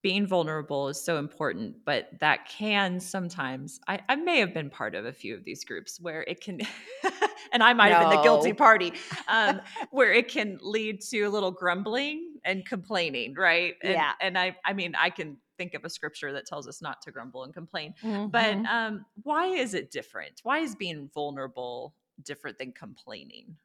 being 0.02 0.28
vulnerable 0.28 0.90
is 0.90 1.02
so 1.02 1.18
important, 1.18 1.76
but 1.84 2.10
that 2.20 2.48
can 2.48 3.00
sometimes, 3.00 3.80
I, 3.88 4.00
I, 4.08 4.16
may 4.16 4.40
have 4.40 4.54
been 4.54 4.70
part 4.70 4.94
of 4.96 5.06
a 5.06 5.12
few 5.12 5.34
of 5.34 5.44
these 5.44 5.64
groups 5.66 6.00
where 6.00 6.22
it 6.22 6.40
can, 6.40 6.62
and 7.52 7.64
I 7.64 7.74
might 7.74 7.90
no. 7.90 7.96
have 7.96 8.10
been 8.10 8.18
the 8.18 8.24
guilty 8.24 8.54
party, 8.54 8.94
um, 9.28 9.60
where 9.92 10.14
it 10.14 10.28
can 10.28 10.60
lead 10.62 11.02
to 11.10 11.24
a 11.24 11.30
little 11.30 11.52
grumbling 11.52 12.36
and 12.46 12.66
complaining, 12.66 13.34
right? 13.34 13.76
And, 13.82 13.94
yeah. 13.94 14.12
And 14.22 14.38
I, 14.38 14.56
I 14.64 14.74
mean, 14.74 14.94
I 14.96 15.10
can 15.10 15.38
think 15.58 15.74
of 15.74 15.84
a 15.84 15.90
scripture 15.90 16.32
that 16.34 16.46
tells 16.46 16.68
us 16.68 16.82
not 16.82 17.02
to 17.02 17.12
grumble 17.12 17.44
and 17.44 17.54
complain, 17.54 17.96
mm-hmm. 18.04 18.28
but 18.28 18.56
um, 18.72 19.06
why 19.24 19.48
is 19.48 19.74
it 19.74 19.90
different? 19.90 20.42
Why 20.44 20.60
is 20.60 20.76
being 20.76 21.10
vulnerable 21.14 21.96
different 22.24 22.58
than 22.58 22.72
complaining. 22.72 23.56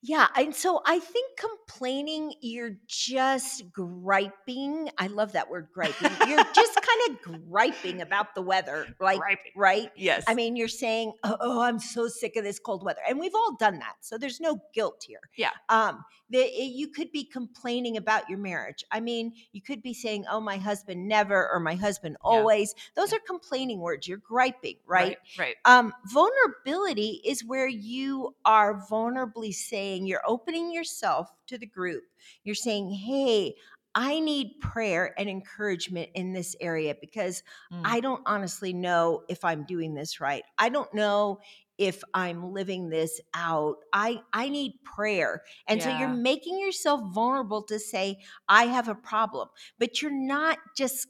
Yeah. 0.00 0.28
And 0.36 0.54
so 0.54 0.82
I 0.84 0.98
think 0.98 1.38
complaining, 1.38 2.34
you're 2.40 2.76
just 2.86 3.72
griping. 3.72 4.90
I 4.98 5.06
love 5.06 5.32
that 5.32 5.48
word 5.48 5.68
griping. 5.72 6.10
You're 6.28 6.44
just 6.52 6.74
kind 6.82 7.10
of 7.10 7.48
griping 7.48 8.02
about 8.02 8.34
the 8.34 8.42
weather. 8.42 8.86
Like, 9.00 9.18
griping. 9.18 9.52
right? 9.56 9.90
Yes. 9.96 10.24
I 10.26 10.34
mean, 10.34 10.56
you're 10.56 10.68
saying, 10.68 11.12
oh, 11.22 11.36
oh, 11.40 11.60
I'm 11.62 11.78
so 11.78 12.08
sick 12.08 12.36
of 12.36 12.44
this 12.44 12.58
cold 12.58 12.84
weather. 12.84 13.00
And 13.08 13.18
we've 13.18 13.34
all 13.34 13.56
done 13.58 13.78
that. 13.78 13.94
So 14.00 14.18
there's 14.18 14.40
no 14.40 14.60
guilt 14.74 15.04
here. 15.06 15.20
Yeah. 15.36 15.50
Um, 15.68 16.04
the, 16.30 16.50
you 16.50 16.88
could 16.88 17.12
be 17.12 17.24
complaining 17.24 17.96
about 17.98 18.28
your 18.28 18.38
marriage. 18.38 18.84
I 18.90 19.00
mean, 19.00 19.34
you 19.52 19.60
could 19.60 19.82
be 19.82 19.92
saying, 19.92 20.24
oh, 20.30 20.40
my 20.40 20.56
husband 20.56 21.06
never 21.06 21.48
or 21.52 21.60
my 21.60 21.74
husband 21.74 22.16
always. 22.22 22.74
Yeah. 22.76 23.02
Those 23.02 23.12
yeah. 23.12 23.18
are 23.18 23.20
complaining 23.26 23.80
words. 23.80 24.08
You're 24.08 24.18
griping, 24.18 24.76
right? 24.86 25.18
Right. 25.38 25.38
right. 25.38 25.54
Um, 25.64 25.92
vulnerability 26.06 27.20
is 27.24 27.44
where 27.44 27.68
you 27.68 28.01
you 28.02 28.34
are 28.44 28.84
vulnerably 28.90 29.54
saying, 29.54 30.06
you're 30.06 30.22
opening 30.26 30.72
yourself 30.72 31.28
to 31.46 31.58
the 31.58 31.66
group. 31.66 32.04
You're 32.44 32.54
saying, 32.54 32.90
hey, 32.90 33.54
I 33.94 34.20
need 34.20 34.58
prayer 34.60 35.14
and 35.18 35.28
encouragement 35.28 36.10
in 36.14 36.32
this 36.32 36.56
area 36.60 36.94
because 37.00 37.42
mm. 37.72 37.82
I 37.84 38.00
don't 38.00 38.22
honestly 38.26 38.72
know 38.72 39.22
if 39.28 39.44
I'm 39.44 39.64
doing 39.64 39.94
this 39.94 40.20
right. 40.20 40.44
I 40.58 40.70
don't 40.70 40.92
know 40.94 41.40
if 41.78 42.02
I'm 42.14 42.52
living 42.52 42.88
this 42.88 43.20
out. 43.34 43.76
I 43.92 44.20
I 44.32 44.48
need 44.48 44.74
prayer. 44.84 45.42
And 45.66 45.80
yeah. 45.80 45.84
so 45.84 45.98
you're 45.98 46.08
making 46.08 46.58
yourself 46.58 47.00
vulnerable 47.12 47.62
to 47.64 47.78
say 47.78 48.18
I 48.48 48.64
have 48.64 48.88
a 48.88 48.94
problem. 48.94 49.48
But 49.78 50.00
you're 50.00 50.10
not 50.10 50.58
just 50.76 51.08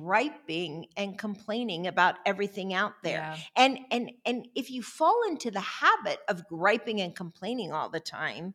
griping 0.00 0.86
and 0.96 1.16
complaining 1.16 1.86
about 1.86 2.16
everything 2.26 2.74
out 2.74 2.94
there. 3.04 3.18
Yeah. 3.18 3.36
And 3.54 3.78
and 3.92 4.10
and 4.26 4.48
if 4.56 4.70
you 4.70 4.82
fall 4.82 5.20
into 5.28 5.52
the 5.52 5.60
habit 5.60 6.18
of 6.28 6.48
griping 6.48 7.00
and 7.00 7.14
complaining 7.14 7.72
all 7.72 7.88
the 7.90 8.00
time, 8.00 8.54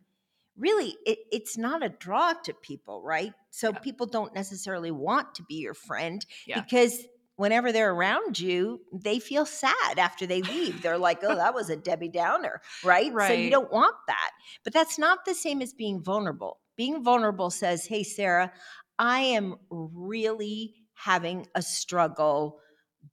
really 0.57 0.97
it, 1.05 1.19
it's 1.31 1.57
not 1.57 1.81
a 1.81 1.87
draw 1.87 2.33
to 2.43 2.53
people, 2.53 3.01
right? 3.03 3.33
So 3.51 3.69
yeah. 3.69 3.79
people 3.79 4.05
don't 4.05 4.35
necessarily 4.35 4.91
want 4.91 5.35
to 5.35 5.43
be 5.43 5.55
your 5.55 5.73
friend 5.73 6.25
yeah. 6.45 6.59
because 6.59 7.05
whenever 7.37 7.71
they're 7.71 7.93
around 7.93 8.37
you, 8.37 8.81
they 8.91 9.17
feel 9.19 9.45
sad 9.45 9.97
after 9.97 10.27
they 10.27 10.41
leave. 10.41 10.81
They're 10.81 10.97
like, 11.09 11.19
oh, 11.23 11.35
that 11.35 11.53
was 11.53 11.69
a 11.69 11.77
Debbie 11.77 12.09
Downer, 12.09 12.61
right? 12.83 13.13
right? 13.13 13.29
So 13.29 13.33
you 13.33 13.49
don't 13.49 13.71
want 13.71 13.95
that. 14.07 14.31
But 14.65 14.73
that's 14.73 14.99
not 14.99 15.23
the 15.23 15.33
same 15.33 15.61
as 15.61 15.73
being 15.73 16.03
vulnerable. 16.03 16.59
Being 16.75 17.01
vulnerable 17.01 17.49
says, 17.49 17.85
hey, 17.85 18.03
Sarah, 18.03 18.51
I 18.97 19.21
am 19.21 19.55
really 19.69 20.75
having 20.99 21.47
a 21.55 21.61
struggle 21.61 22.59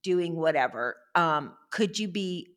doing 0.03 0.35
whatever. 0.35 0.97
Um, 1.15 1.55
could 1.71 1.99
you 1.99 2.09
be 2.09 2.49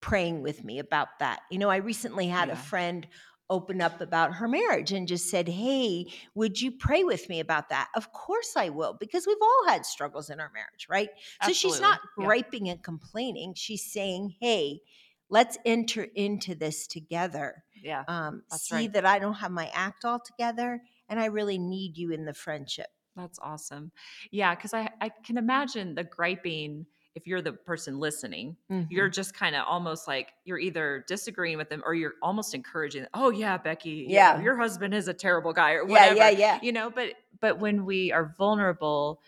praying 0.00 0.42
with 0.42 0.64
me 0.64 0.78
about 0.78 1.08
that? 1.20 1.40
You 1.50 1.58
know, 1.58 1.68
I 1.68 1.76
recently 1.76 2.26
had 2.26 2.48
yeah. 2.48 2.54
a 2.54 2.56
friend 2.56 3.06
open 3.50 3.80
up 3.82 4.00
about 4.00 4.34
her 4.34 4.48
marriage 4.48 4.92
and 4.92 5.06
just 5.06 5.28
said, 5.28 5.48
Hey, 5.48 6.06
would 6.34 6.60
you 6.60 6.70
pray 6.70 7.04
with 7.04 7.28
me 7.28 7.40
about 7.40 7.68
that? 7.68 7.88
Of 7.94 8.12
course 8.12 8.54
I 8.56 8.70
will, 8.70 8.96
because 8.98 9.26
we've 9.26 9.36
all 9.40 9.68
had 9.68 9.84
struggles 9.84 10.30
in 10.30 10.40
our 10.40 10.50
marriage, 10.54 10.86
right? 10.88 11.10
Absolutely. 11.40 11.54
So 11.54 11.74
she's 11.74 11.80
not 11.80 12.00
griping 12.16 12.66
yeah. 12.66 12.72
and 12.72 12.82
complaining. 12.82 13.52
She's 13.56 13.92
saying, 13.92 14.36
Hey, 14.40 14.80
let's 15.28 15.58
enter 15.66 16.04
into 16.14 16.54
this 16.54 16.86
together. 16.86 17.62
Yeah. 17.82 18.04
Um, 18.08 18.42
see 18.52 18.74
right. 18.74 18.92
that 18.94 19.04
I 19.04 19.18
don't 19.18 19.34
have 19.34 19.52
my 19.52 19.70
act 19.74 20.06
all 20.06 20.18
together 20.18 20.80
and 21.08 21.20
I 21.20 21.26
really 21.26 21.58
need 21.58 21.98
you 21.98 22.12
in 22.12 22.24
the 22.24 22.34
friendship. 22.34 22.88
That's 23.18 23.38
awesome. 23.40 23.90
Yeah, 24.30 24.54
because 24.54 24.72
I, 24.72 24.90
I 25.00 25.10
can 25.24 25.36
imagine 25.36 25.94
the 25.94 26.04
griping 26.04 26.86
if 27.18 27.26
you're 27.26 27.42
the 27.42 27.52
person 27.52 27.98
listening, 27.98 28.56
mm-hmm. 28.70 28.86
you're 28.90 29.08
just 29.08 29.34
kind 29.34 29.56
of 29.56 29.64
almost 29.66 30.06
like 30.06 30.28
you're 30.44 30.58
either 30.58 31.04
disagreeing 31.08 31.58
with 31.58 31.68
them 31.68 31.82
or 31.84 31.92
you're 31.92 32.14
almost 32.22 32.54
encouraging. 32.54 33.06
Oh 33.12 33.30
yeah, 33.30 33.58
Becky, 33.58 34.06
yeah, 34.08 34.34
you 34.34 34.38
know, 34.38 34.44
your 34.44 34.56
husband 34.56 34.94
is 34.94 35.08
a 35.08 35.14
terrible 35.14 35.52
guy 35.52 35.72
or 35.72 35.84
whatever. 35.84 36.14
Yeah, 36.14 36.30
yeah, 36.30 36.38
yeah. 36.38 36.58
You 36.62 36.70
know, 36.70 36.90
but 36.90 37.14
but 37.40 37.58
when 37.58 37.84
we 37.84 38.12
are 38.12 38.32
vulnerable, 38.38 39.20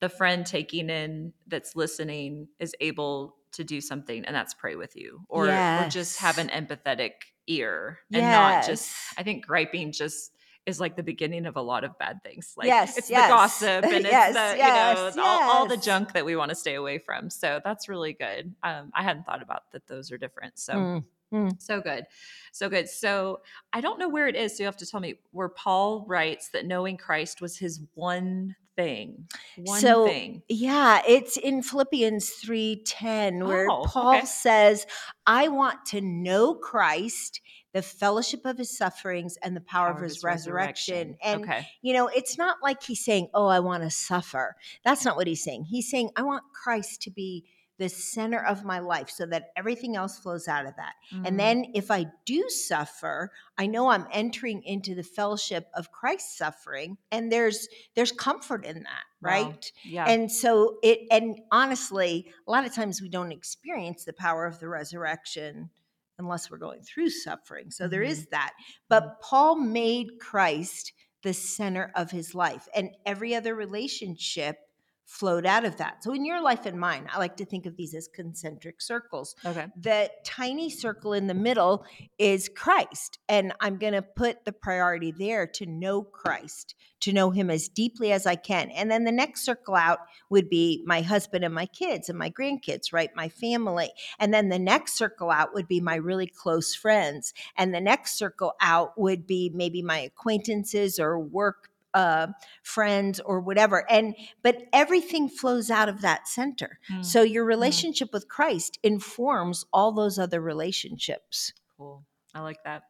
the 0.00 0.08
friend 0.08 0.44
taking 0.44 0.90
in 0.90 1.32
that's 1.46 1.76
listening 1.76 2.48
is 2.58 2.74
able 2.80 3.36
to 3.52 3.62
do 3.62 3.80
something, 3.80 4.24
and 4.24 4.34
that's 4.34 4.54
pray 4.54 4.74
with 4.74 4.96
you 4.96 5.20
or 5.28 5.46
yes. 5.46 5.86
or 5.86 5.90
just 5.90 6.18
have 6.18 6.38
an 6.38 6.48
empathetic 6.48 7.12
ear 7.46 8.00
and 8.12 8.22
yes. 8.22 8.32
not 8.32 8.66
just. 8.66 8.90
I 9.16 9.22
think 9.22 9.46
griping 9.46 9.92
just 9.92 10.32
is 10.64 10.78
like 10.78 10.96
the 10.96 11.02
beginning 11.02 11.46
of 11.46 11.56
a 11.56 11.60
lot 11.60 11.84
of 11.84 11.98
bad 11.98 12.22
things. 12.22 12.54
Like 12.56 12.66
yes, 12.66 12.96
it's 12.96 13.10
yes. 13.10 13.28
the 13.28 13.34
gossip 13.34 13.84
and 13.92 14.04
yes, 14.04 14.30
it's 14.30 14.38
the, 14.38 14.58
yes, 14.58 15.14
you 15.16 15.20
know, 15.20 15.26
all, 15.26 15.42
all, 15.50 15.66
the 15.66 15.76
junk 15.76 16.12
that 16.12 16.24
we 16.24 16.36
want 16.36 16.50
to 16.50 16.54
stay 16.54 16.74
away 16.74 16.98
from. 16.98 17.30
So 17.30 17.60
that's 17.64 17.88
really 17.88 18.12
good. 18.12 18.54
Um, 18.62 18.90
I 18.94 19.02
hadn't 19.02 19.24
thought 19.24 19.42
about 19.42 19.70
that 19.72 19.86
those 19.88 20.12
are 20.12 20.18
different. 20.18 20.58
So 20.58 20.74
mm. 20.74 21.04
Mm. 21.32 21.60
So 21.60 21.80
good. 21.80 22.04
So 22.52 22.68
good. 22.68 22.88
So 22.88 23.40
I 23.72 23.80
don't 23.80 23.98
know 23.98 24.08
where 24.08 24.28
it 24.28 24.36
is. 24.36 24.56
So 24.56 24.62
you 24.62 24.66
have 24.66 24.76
to 24.78 24.86
tell 24.86 25.00
me 25.00 25.14
where 25.30 25.48
Paul 25.48 26.04
writes 26.06 26.50
that 26.50 26.66
knowing 26.66 26.96
Christ 26.96 27.40
was 27.40 27.56
his 27.56 27.80
one 27.94 28.54
thing. 28.76 29.28
One 29.56 29.80
so, 29.80 30.06
thing. 30.06 30.42
Yeah, 30.48 31.00
it's 31.06 31.36
in 31.36 31.62
Philippians 31.62 32.30
3:10 32.44 33.46
where 33.46 33.68
oh, 33.70 33.84
Paul 33.84 34.16
okay. 34.16 34.26
says, 34.26 34.86
I 35.26 35.48
want 35.48 35.86
to 35.86 36.00
know 36.00 36.54
Christ 36.54 37.40
the 37.72 37.82
fellowship 37.82 38.44
of 38.44 38.58
his 38.58 38.76
sufferings 38.76 39.36
and 39.42 39.56
the 39.56 39.60
power, 39.60 39.88
power 39.88 39.96
of 39.96 40.02
his, 40.02 40.16
his 40.16 40.24
resurrection. 40.24 40.94
resurrection. 40.94 41.18
And, 41.22 41.42
okay. 41.42 41.68
you 41.80 41.94
know, 41.94 42.08
it's 42.08 42.38
not 42.38 42.58
like 42.62 42.82
he's 42.82 43.04
saying, 43.04 43.28
Oh, 43.34 43.46
I 43.46 43.60
want 43.60 43.82
to 43.82 43.90
suffer. 43.90 44.56
That's 44.84 45.04
not 45.04 45.16
what 45.16 45.26
he's 45.26 45.42
saying. 45.42 45.64
He's 45.64 45.90
saying, 45.90 46.10
I 46.16 46.22
want 46.22 46.44
Christ 46.52 47.02
to 47.02 47.10
be 47.10 47.44
the 47.78 47.88
center 47.88 48.38
of 48.44 48.64
my 48.64 48.78
life 48.78 49.10
so 49.10 49.26
that 49.26 49.50
everything 49.56 49.96
else 49.96 50.18
flows 50.18 50.46
out 50.46 50.66
of 50.66 50.76
that. 50.76 50.92
Mm. 51.12 51.26
And 51.26 51.40
then 51.40 51.66
if 51.74 51.90
I 51.90 52.06
do 52.24 52.48
suffer, 52.48 53.32
I 53.58 53.66
know 53.66 53.88
I'm 53.88 54.06
entering 54.12 54.62
into 54.62 54.94
the 54.94 55.02
fellowship 55.02 55.66
of 55.74 55.90
Christ's 55.90 56.38
suffering 56.38 56.96
and 57.10 57.32
there's 57.32 57.66
there's 57.96 58.12
comfort 58.12 58.64
in 58.64 58.84
that, 58.84 59.02
right? 59.20 59.46
Wow. 59.46 59.60
Yeah. 59.84 60.04
And 60.06 60.30
so 60.30 60.76
it 60.82 61.00
and 61.10 61.40
honestly, 61.50 62.30
a 62.46 62.50
lot 62.50 62.66
of 62.66 62.74
times 62.74 63.02
we 63.02 63.08
don't 63.08 63.32
experience 63.32 64.04
the 64.04 64.12
power 64.12 64.46
of 64.46 64.60
the 64.60 64.68
resurrection 64.68 65.70
unless 66.18 66.50
we're 66.50 66.58
going 66.58 66.82
through 66.82 67.10
suffering. 67.10 67.70
So 67.70 67.84
mm-hmm. 67.84 67.90
there 67.90 68.02
is 68.02 68.26
that. 68.30 68.52
But 68.88 69.02
mm-hmm. 69.02 69.12
Paul 69.22 69.56
made 69.56 70.18
Christ 70.20 70.92
the 71.22 71.32
center 71.32 71.92
of 71.94 72.10
his 72.10 72.34
life, 72.34 72.66
and 72.74 72.90
every 73.06 73.34
other 73.34 73.54
relationship 73.54 74.56
flowed 75.04 75.44
out 75.44 75.64
of 75.64 75.76
that. 75.76 76.02
So 76.02 76.12
in 76.12 76.24
your 76.24 76.42
life 76.42 76.64
and 76.64 76.78
mine, 76.78 77.06
I 77.12 77.18
like 77.18 77.36
to 77.36 77.44
think 77.44 77.66
of 77.66 77.76
these 77.76 77.94
as 77.94 78.08
concentric 78.08 78.80
circles. 78.80 79.34
Okay. 79.44 79.66
The 79.76 80.10
tiny 80.24 80.70
circle 80.70 81.12
in 81.12 81.26
the 81.26 81.34
middle 81.34 81.84
is 82.18 82.48
Christ. 82.48 83.18
And 83.28 83.52
I'm 83.60 83.76
going 83.78 83.92
to 83.92 84.02
put 84.02 84.44
the 84.44 84.52
priority 84.52 85.12
there 85.12 85.46
to 85.48 85.66
know 85.66 86.02
Christ, 86.02 86.74
to 87.00 87.12
know 87.12 87.30
him 87.30 87.50
as 87.50 87.68
deeply 87.68 88.12
as 88.12 88.26
I 88.26 88.36
can. 88.36 88.70
And 88.70 88.90
then 88.90 89.04
the 89.04 89.12
next 89.12 89.44
circle 89.44 89.74
out 89.74 89.98
would 90.30 90.48
be 90.48 90.82
my 90.86 91.02
husband 91.02 91.44
and 91.44 91.54
my 91.54 91.66
kids 91.66 92.08
and 92.08 92.18
my 92.18 92.30
grandkids, 92.30 92.92
right? 92.92 93.10
My 93.14 93.28
family. 93.28 93.90
And 94.18 94.32
then 94.32 94.48
the 94.48 94.58
next 94.58 94.96
circle 94.96 95.30
out 95.30 95.52
would 95.52 95.68
be 95.68 95.80
my 95.80 95.96
really 95.96 96.26
close 96.26 96.74
friends. 96.74 97.34
And 97.56 97.74
the 97.74 97.80
next 97.80 98.16
circle 98.16 98.54
out 98.60 98.96
would 98.96 99.26
be 99.26 99.50
maybe 99.52 99.82
my 99.82 99.98
acquaintances 99.98 100.98
or 100.98 101.18
work 101.18 101.68
uh, 101.94 102.28
friends 102.62 103.20
or 103.20 103.40
whatever 103.40 103.90
and 103.90 104.14
but 104.42 104.62
everything 104.72 105.28
flows 105.28 105.70
out 105.70 105.88
of 105.88 106.00
that 106.00 106.26
center 106.26 106.78
mm. 106.90 107.04
so 107.04 107.22
your 107.22 107.44
relationship 107.44 108.08
mm. 108.08 108.12
with 108.12 108.28
christ 108.28 108.78
informs 108.82 109.64
all 109.72 109.92
those 109.92 110.18
other 110.18 110.40
relationships 110.40 111.52
cool 111.76 112.04
i 112.34 112.40
like 112.40 112.62
that 112.64 112.82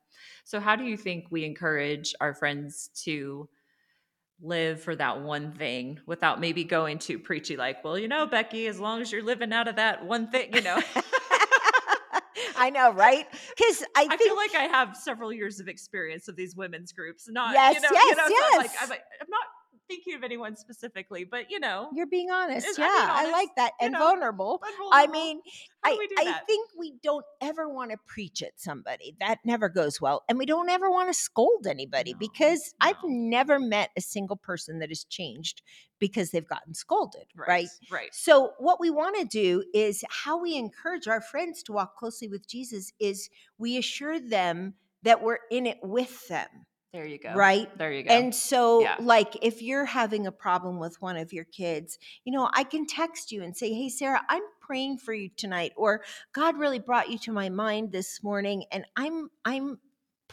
so 0.44 0.61
how 0.61 0.76
do 0.76 0.85
you 0.85 0.97
think 0.97 1.26
we 1.30 1.44
encourage 1.44 2.14
our 2.21 2.35
friends 2.35 2.90
to 2.94 3.49
live 4.40 4.82
for 4.82 4.97
that 4.97 5.21
one 5.23 5.52
thing 5.52 6.00
without 6.06 6.40
maybe 6.40 6.64
going 6.64 6.99
too 6.99 7.18
preachy 7.18 7.56
like 7.56 7.85
well 7.85 7.99
you 7.99 8.09
know 8.09 8.26
becky 8.26 8.66
as 8.66 8.80
long 8.80 9.00
as 9.00 9.12
you're 9.12 9.23
living 9.23 9.52
out 9.52 9.68
of 9.68 9.76
that 9.76 10.04
one 10.04 10.28
thing 10.28 10.52
you 10.52 10.61
know 10.61 10.80
I 12.56 12.71
know, 12.71 12.92
right? 12.92 13.26
Because 13.56 13.82
I, 13.97 14.02
I 14.02 14.16
think 14.16 14.23
feel 14.23 14.37
like 14.37 14.54
I 14.54 14.64
have 14.64 14.97
several 14.97 15.32
years 15.32 15.61
of 15.61 15.68
experience 15.68 16.28
of 16.28 16.37
these 16.37 16.56
women's 16.56 16.92
groups. 16.92 17.28
Not 17.28 17.52
Yes, 17.52 17.75
you 17.75 17.80
know, 17.80 17.88
yes, 17.92 18.11
you 18.11 18.16
know, 18.16 18.23
so 18.28 18.35
I'm 18.54 18.59
like, 18.59 18.71
yes. 18.71 18.82
I'm, 18.82 18.88
like, 18.88 19.02
I'm 19.21 19.30
not 19.30 19.44
thinking 19.92 20.14
of 20.14 20.25
anyone 20.25 20.56
specifically, 20.56 21.25
but 21.25 21.50
you 21.50 21.61
know, 21.61 21.90
you're 21.94 22.06
being 22.06 22.30
honest. 22.30 22.66
Yeah, 22.78 22.87
I'm 22.88 23.22
being 23.22 23.28
I 23.28 23.32
like 23.32 23.49
that 23.56 23.72
you 23.80 23.87
and 23.87 23.92
know. 23.92 23.99
vulnerable. 23.99 24.58
but 24.62 24.70
I 24.92 25.06
mean, 25.06 25.40
I, 25.84 25.99
I 26.18 26.40
think 26.46 26.70
we 26.78 26.94
don't 27.02 27.25
ever 27.40 27.68
want 27.68 27.90
to 27.90 27.96
preach 28.06 28.42
at 28.42 28.52
somebody. 28.56 29.16
That 29.20 29.38
never 29.44 29.68
goes 29.68 30.00
well. 30.00 30.22
And 30.28 30.38
we 30.38 30.46
don't 30.46 30.68
ever 30.68 30.90
want 30.90 31.08
to 31.08 31.14
scold 31.14 31.66
anybody 31.66 32.12
No, 32.12 32.18
because 32.18 32.75
I've 32.80 32.96
never 33.04 33.58
met 33.58 33.90
a 33.96 34.00
single 34.00 34.37
person 34.37 34.78
that 34.78 34.88
has 34.90 35.04
changed 35.04 35.62
because 35.99 36.30
they've 36.30 36.49
gotten 36.49 36.75
scolded, 36.75 37.26
right? 37.37 37.68
right, 37.90 38.08
So, 38.12 38.52
what 38.58 38.80
we 38.80 38.90
want 38.90 39.16
to 39.18 39.25
do 39.25 39.64
is 39.72 40.02
how 40.11 40.40
we 40.40 40.56
encourage 40.56 41.06
our 41.06 41.20
friends 41.20 41.62
to 41.64 41.72
walk 41.72 41.96
closely 41.96 42.28
with 42.28 42.49
Jesus 42.49 42.92
is 42.99 43.28
we 43.58 43.76
assure 43.78 44.18
them 44.18 44.75
that 45.02 45.22
we're 45.22 45.38
in 45.50 45.66
it 45.66 45.78
with 45.82 46.26
them, 46.28 46.49
There 46.92 47.06
you 47.06 47.18
go. 47.18 47.32
right? 47.34 47.68
There 47.78 47.90
you 47.90 48.02
go. 48.02 48.11
And 48.11 48.34
so, 48.34 48.82
Yeah. 48.82 48.96
like, 49.00 49.37
if 49.42 49.62
you're 49.62 49.87
having 49.87 50.26
a 50.26 50.32
problem 50.32 50.78
with 50.78 51.00
one 51.00 51.16
of 51.16 51.32
your 51.32 51.44
kids, 51.44 51.99
you 52.25 52.32
know, 52.32 52.50
I 52.52 52.64
can 52.64 52.87
text 52.87 53.32
you 53.32 53.42
and 53.42 53.56
say, 53.56 53.72
Hey, 53.72 53.88
Sarah, 53.88 54.22
I'm 54.28 54.42
praying 54.61 54.99
for 54.99 55.14
you 55.14 55.30
tonight, 55.37 55.72
or 55.76 56.02
God 56.34 56.58
really 56.58 56.78
brought 56.78 57.11
you 57.11 57.18
to 57.20 57.32
my 57.32 57.49
mind 57.49 57.92
this 57.92 58.22
morning, 58.22 58.64
and 58.70 58.84
I'm, 58.96 59.30
I'm, 59.44 59.78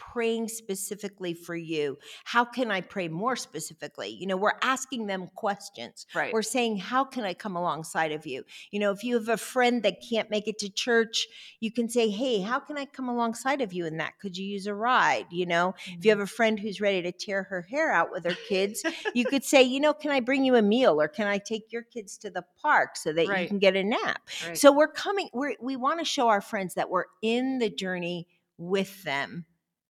praying 0.00 0.48
specifically 0.48 1.34
for 1.34 1.54
you? 1.54 1.98
How 2.24 2.44
can 2.44 2.70
i 2.70 2.80
pray 2.80 3.06
more 3.08 3.36
specifically? 3.36 4.08
You 4.08 4.26
know 4.26 4.36
we're 4.36 4.58
asking 4.62 5.06
them 5.06 5.28
questions. 5.34 6.06
Right. 6.14 6.32
we're 6.32 6.42
saying 6.42 6.78
how 6.78 7.04
can 7.04 7.24
i 7.24 7.34
come 7.34 7.54
alongside 7.54 8.12
of 8.12 8.26
you? 8.26 8.44
You 8.70 8.80
know 8.80 8.90
if 8.90 9.04
you 9.04 9.14
have 9.14 9.28
a 9.28 9.36
friend 9.36 9.82
that 9.82 10.02
can't 10.08 10.30
make 10.30 10.48
it 10.48 10.58
to 10.60 10.70
church 10.70 11.28
you 11.60 11.70
can 11.70 11.88
say 11.88 12.08
hey 12.08 12.40
how 12.40 12.58
can 12.58 12.78
i 12.78 12.86
come 12.86 13.08
alongside 13.08 13.60
of 13.60 13.72
you 13.72 13.86
in 13.86 13.98
that? 13.98 14.18
Could 14.20 14.36
you 14.36 14.46
use 14.46 14.66
a 14.66 14.74
ride? 14.74 15.26
You 15.30 15.46
know 15.46 15.74
if 15.76 15.88
you 15.88 15.96
mm-hmm. 15.96 16.08
have 16.08 16.20
a 16.20 16.26
friend 16.26 16.58
who's 16.58 16.80
ready 16.80 17.02
to 17.02 17.12
tear 17.12 17.42
her 17.44 17.62
hair 17.62 17.92
out 17.92 18.10
with 18.10 18.24
her 18.24 18.36
kids 18.48 18.82
you 19.14 19.24
could 19.24 19.44
say 19.52 19.62
you 19.62 19.80
know 19.80 19.92
can 19.92 20.10
i 20.10 20.20
bring 20.20 20.44
you 20.44 20.56
a 20.56 20.62
meal 20.62 21.00
or 21.00 21.08
can 21.08 21.26
i 21.26 21.38
take 21.38 21.70
your 21.70 21.82
kids 21.82 22.16
to 22.18 22.30
the 22.30 22.44
park 22.62 22.96
so 22.96 23.12
that 23.12 23.26
you 23.26 23.48
can 23.48 23.58
get 23.58 23.76
a 23.76 23.84
nap? 23.84 24.22
Right. 24.46 24.56
so 24.56 24.72
we're 24.72 24.88
coming 24.88 25.28
we're, 25.32 25.56
we 25.60 25.76
want 25.76 25.98
to 25.98 26.04
show 26.04 26.28
our 26.28 26.40
friends 26.40 26.74
that 26.74 26.88
we're 26.88 27.06
in 27.22 27.58
the 27.58 27.68
journey 27.68 28.26
with 28.58 29.02
them 29.04 29.44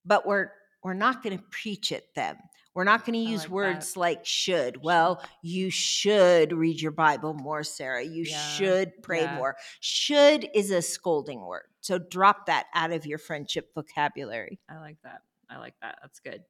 but 0.04 0.26
we're 0.26 0.50
we're 0.82 0.94
not 0.94 1.22
going 1.22 1.36
to 1.36 1.44
preach 1.50 1.92
at 1.92 2.14
them 2.14 2.36
we're 2.74 2.84
not 2.84 3.04
going 3.04 3.14
to 3.14 3.18
use 3.30 3.40
like 3.40 3.48
that. 3.48 3.52
words 3.52 3.96
like 3.96 4.24
should 4.24 4.82
well 4.82 5.22
you 5.42 5.70
should 5.70 6.52
read 6.52 6.80
your 6.80 6.92
bible 6.92 7.34
more 7.34 7.62
sarah 7.62 8.02
you 8.04 8.24
Yeah, 8.24 8.38
should 8.50 8.92
pray 9.02 9.22
yeah. 9.22 9.36
more 9.36 9.56
should 9.80 10.48
is 10.54 10.70
a 10.70 10.80
scolding 10.82 11.44
word 11.46 11.64
so 11.80 11.98
drop 11.98 12.46
that 12.46 12.66
out 12.74 12.92
of 12.92 13.06
your 13.06 13.18
friendship 13.18 13.70
vocabulary 13.74 14.58
I 14.68 14.78
like 14.78 14.96
that. 15.04 15.22
I 15.48 15.58
like 15.58 15.74
that. 15.82 15.98
That's 16.00 16.20
good. 16.20 16.44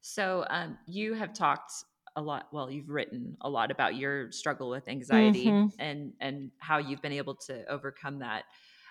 So, 0.00 0.44
um, 0.48 0.78
you 0.86 1.14
have 1.14 1.32
talked 1.32 1.72
a 2.14 2.22
lot. 2.22 2.46
Well, 2.52 2.70
you've 2.70 2.88
written 2.88 3.36
a 3.40 3.50
lot 3.50 3.72
about 3.72 3.96
your 3.96 4.30
struggle 4.30 4.70
with 4.70 4.86
anxiety 4.88 5.46
Mhm. 5.46 5.72
and 5.80 6.12
and 6.20 6.52
how 6.58 6.78
you've 6.78 7.02
been 7.02 7.12
able 7.12 7.34
to 7.46 7.66
overcome 7.68 8.20
that. 8.20 8.44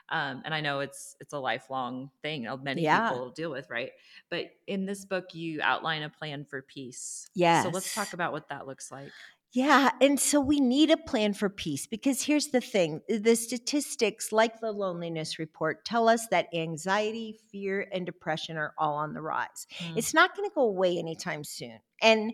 Um, 0.10 0.42
and 0.46 0.54
I 0.54 0.62
know 0.62 0.80
it's 0.80 1.16
it's 1.20 1.34
a 1.34 1.40
lifelong 1.40 2.12
thing. 2.22 2.48
uh, 2.48 2.58
Many 2.58 2.84
Yeah. 2.84 3.10
people 3.10 3.30
deal 3.32 3.52
with, 3.52 3.70
right? 3.70 3.92
But 4.30 4.52
in 4.66 4.86
this 4.86 5.06
book, 5.06 5.34
you 5.34 5.60
outline 5.62 6.04
a 6.04 6.10
plan 6.10 6.46
for 6.46 6.62
peace. 6.62 7.30
Yeah. 7.36 7.64
So 7.64 7.70
let's 7.70 7.94
talk 7.94 8.14
about 8.14 8.32
what 8.32 8.50
that 8.50 8.68
looks 8.68 8.92
like. 8.92 9.12
Yeah, 9.54 9.92
and 10.02 10.20
so 10.20 10.42
we 10.42 10.60
need 10.60 10.92
a 10.92 10.98
plan 10.98 11.34
for 11.34 11.50
peace 11.50 11.88
because 11.88 12.22
here's 12.22 12.48
the 12.48 12.60
thing 12.62 13.02
the 13.08 13.36
statistics, 13.36 14.32
like 14.32 14.60
the 14.60 14.72
loneliness 14.74 15.40
report, 15.40 15.86
tell 15.86 16.10
us 16.10 16.28
that 16.32 16.48
anxiety, 16.54 17.40
fear, 17.50 17.88
and 17.92 18.06
depression 18.06 18.58
are 18.58 18.74
all 18.78 18.96
on 18.96 19.14
the 19.14 19.22
rise. 19.22 19.66
Mm. 19.80 19.98
It's 19.98 20.14
not 20.14 20.36
going 20.36 20.50
to 20.50 20.54
go 20.54 20.64
away 20.64 20.98
anytime 21.00 21.44
soon. 21.46 21.80
And 22.02 22.34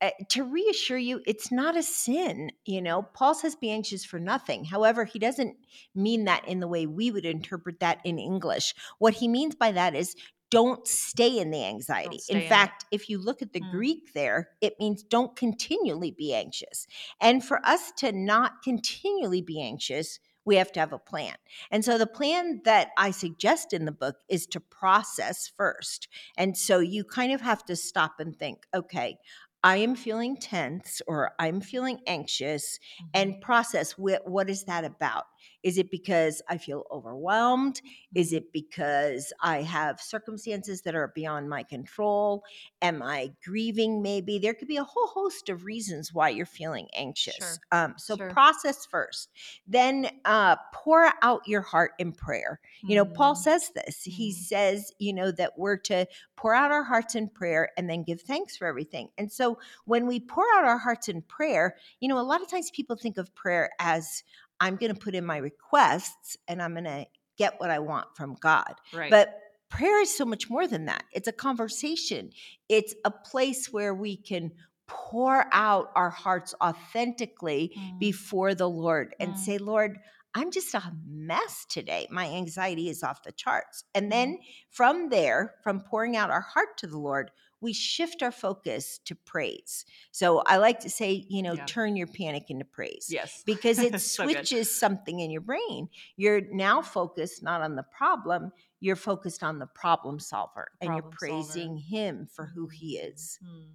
uh, 0.00 0.10
to 0.30 0.44
reassure 0.44 0.98
you, 0.98 1.20
it's 1.26 1.52
not 1.52 1.76
a 1.76 1.82
sin. 1.82 2.50
You 2.64 2.82
know, 2.82 3.02
Paul 3.02 3.34
says 3.34 3.54
be 3.54 3.70
anxious 3.70 4.04
for 4.04 4.18
nothing. 4.18 4.64
However, 4.64 5.04
he 5.04 5.18
doesn't 5.18 5.56
mean 5.94 6.24
that 6.24 6.46
in 6.48 6.60
the 6.60 6.68
way 6.68 6.86
we 6.86 7.10
would 7.10 7.26
interpret 7.26 7.80
that 7.80 8.00
in 8.04 8.18
English. 8.18 8.74
What 8.98 9.14
he 9.14 9.28
means 9.28 9.54
by 9.54 9.72
that 9.72 9.94
is 9.94 10.16
don't 10.50 10.86
stay 10.88 11.38
in 11.38 11.50
the 11.50 11.64
anxiety. 11.64 12.20
In 12.28 12.38
in 12.38 12.42
it. 12.42 12.48
fact, 12.48 12.84
if 12.90 13.08
you 13.08 13.18
look 13.18 13.40
at 13.40 13.52
the 13.52 13.60
Mm. 13.60 13.70
Greek 13.70 14.12
there, 14.14 14.50
it 14.60 14.74
means 14.80 15.02
don't 15.02 15.36
continually 15.36 16.10
be 16.10 16.34
anxious. 16.34 16.86
And 17.20 17.44
for 17.44 17.64
us 17.64 17.92
to 17.98 18.10
not 18.12 18.62
continually 18.62 19.42
be 19.42 19.60
anxious, 19.62 20.18
we 20.44 20.56
have 20.56 20.72
to 20.72 20.80
have 20.80 20.92
a 20.92 20.98
plan. 20.98 21.34
And 21.70 21.84
so 21.84 21.98
the 21.98 22.06
plan 22.06 22.62
that 22.64 22.88
I 22.96 23.10
suggest 23.12 23.72
in 23.72 23.84
the 23.84 23.92
book 23.92 24.16
is 24.28 24.46
to 24.48 24.60
process 24.60 25.46
first. 25.56 26.08
And 26.36 26.56
so 26.56 26.78
you 26.80 27.04
kind 27.04 27.32
of 27.32 27.42
have 27.42 27.64
to 27.66 27.76
stop 27.76 28.18
and 28.18 28.34
think, 28.36 28.66
okay, 28.74 29.18
I 29.62 29.76
am 29.78 29.94
feeling 29.94 30.36
tense 30.36 31.02
or 31.06 31.32
I'm 31.38 31.60
feeling 31.60 32.00
anxious 32.06 32.78
Mhm. 32.98 33.10
and 33.14 33.40
process 33.40 33.92
what 34.28 34.48
is 34.50 34.64
that 34.64 34.84
about? 34.84 35.26
Is 35.62 35.78
it 35.78 35.90
because 35.90 36.42
I 36.48 36.58
feel 36.58 36.84
overwhelmed? 36.90 37.80
Is 38.14 38.32
it 38.32 38.52
because 38.52 39.32
I 39.42 39.62
have 39.62 40.00
circumstances 40.00 40.82
that 40.82 40.94
are 40.94 41.08
beyond 41.14 41.48
my 41.48 41.62
control? 41.62 42.44
Am 42.82 43.02
I 43.02 43.32
grieving 43.44 44.02
maybe? 44.02 44.38
There 44.38 44.54
could 44.54 44.68
be 44.68 44.76
a 44.76 44.84
whole 44.84 45.06
host 45.08 45.48
of 45.48 45.64
reasons 45.64 46.12
why 46.12 46.30
you're 46.30 46.46
feeling 46.46 46.88
anxious. 46.94 47.34
Sure. 47.36 47.58
Um, 47.72 47.94
so 47.98 48.16
Sure. 48.16 48.30
process 48.30 48.86
first. 48.86 49.30
Then 49.66 50.08
uh, 50.24 50.56
pour 50.74 51.12
out 51.22 51.46
your 51.46 51.60
heart 51.62 51.92
in 51.98 52.12
prayer. 52.12 52.60
You 52.82 52.96
know, 52.96 53.04
Paul 53.04 53.34
Mm. 53.34 53.38
says 53.38 53.70
this. 53.74 54.02
He 54.04 54.30
Mm. 54.30 54.34
says, 54.34 54.92
you 54.98 55.12
know, 55.12 55.30
that 55.32 55.58
we're 55.58 55.76
to 55.78 56.06
pour 56.36 56.54
out 56.54 56.72
our 56.72 56.84
hearts 56.84 57.14
in 57.14 57.28
prayer 57.28 57.70
and 57.76 57.88
then 57.88 58.02
give 58.02 58.22
thanks 58.22 58.56
for 58.56 58.66
everything. 58.66 59.10
And 59.18 59.30
so 59.30 59.58
when 59.84 60.06
we 60.06 60.20
pour 60.20 60.44
out 60.56 60.64
our 60.64 60.78
hearts 60.78 61.08
in 61.08 61.22
prayer, 61.22 61.76
you 62.00 62.08
know, 62.08 62.18
a 62.18 62.22
lot 62.22 62.42
of 62.42 62.48
times 62.48 62.70
people 62.70 62.96
think 62.96 63.18
of 63.18 63.34
prayer 63.34 63.70
as 63.78 64.22
I'm 64.60 64.76
going 64.76 64.94
to 64.94 65.00
put 65.00 65.14
in 65.14 65.24
my 65.24 65.38
requests 65.38 66.36
and 66.48 66.60
I'm 66.62 66.72
going 66.74 66.84
to 66.84 67.06
get 67.38 67.58
what 67.58 67.70
I 67.70 67.78
want 67.78 68.08
from 68.16 68.34
God. 68.40 68.74
right. 68.92 69.10
But 69.10 69.34
prayer 69.70 70.00
is 70.02 70.14
so 70.16 70.24
much 70.24 70.50
more 70.50 70.66
than 70.66 70.84
that. 70.86 71.04
It's 71.12 71.28
a 71.28 71.32
conversation, 71.32 72.30
it's 72.68 72.94
a 73.04 73.10
place 73.10 73.72
where 73.72 73.94
we 73.94 74.16
can 74.16 74.52
pour 74.86 75.46
out 75.52 75.90
our 75.94 76.10
hearts 76.10 76.52
authentically 76.62 77.72
Mm. 77.76 77.98
before 77.98 78.54
the 78.54 78.68
Lord 78.68 79.14
and 79.20 79.34
Mm. 79.34 79.38
say, 79.38 79.58
Lord, 79.58 79.98
I'm 80.34 80.50
just 80.50 80.74
a 80.74 80.92
mess 81.06 81.64
today. 81.68 82.06
My 82.10 82.26
anxiety 82.26 82.88
is 82.88 83.02
off 83.02 83.22
the 83.22 83.32
charts. 83.32 83.84
And 83.94 84.10
then 84.12 84.38
from 84.70 85.08
there, 85.08 85.54
from 85.62 85.80
pouring 85.80 86.16
out 86.16 86.30
our 86.30 86.40
heart 86.40 86.76
to 86.78 86.86
the 86.86 86.98
Lord, 86.98 87.30
we 87.60 87.72
shift 87.72 88.22
our 88.22 88.32
focus 88.32 88.98
to 89.04 89.14
praise. 89.14 89.84
So 90.12 90.42
I 90.46 90.56
like 90.56 90.80
to 90.80 90.90
say, 90.90 91.26
you 91.28 91.42
know, 91.42 91.52
Yeah. 91.54 91.64
turn 91.66 91.96
your 91.96 92.06
panic 92.06 92.44
into 92.50 92.64
praise 92.64 93.06
yes. 93.10 93.42
because 93.44 93.78
it 93.78 94.00
So 94.00 94.24
good. 94.26 94.36
switches 94.36 94.74
something 94.74 95.20
in 95.20 95.30
your 95.30 95.42
brain. 95.42 95.88
You're 96.16 96.40
now 96.52 96.82
focused 96.82 97.42
not 97.42 97.60
on 97.60 97.76
the 97.76 97.82
problem, 97.84 98.52
you're 98.80 98.96
focused 98.96 99.42
on 99.42 99.58
the 99.58 99.66
problem 99.66 100.18
solver 100.18 100.68
and 100.80 100.88
you're 100.94 101.02
Problem 101.02 101.18
solver. 101.18 101.42
praising 101.44 101.76
him 101.76 102.26
for 102.32 102.46
who 102.46 102.68
he 102.68 102.96
is. 102.98 103.38
Mm. 103.44 103.66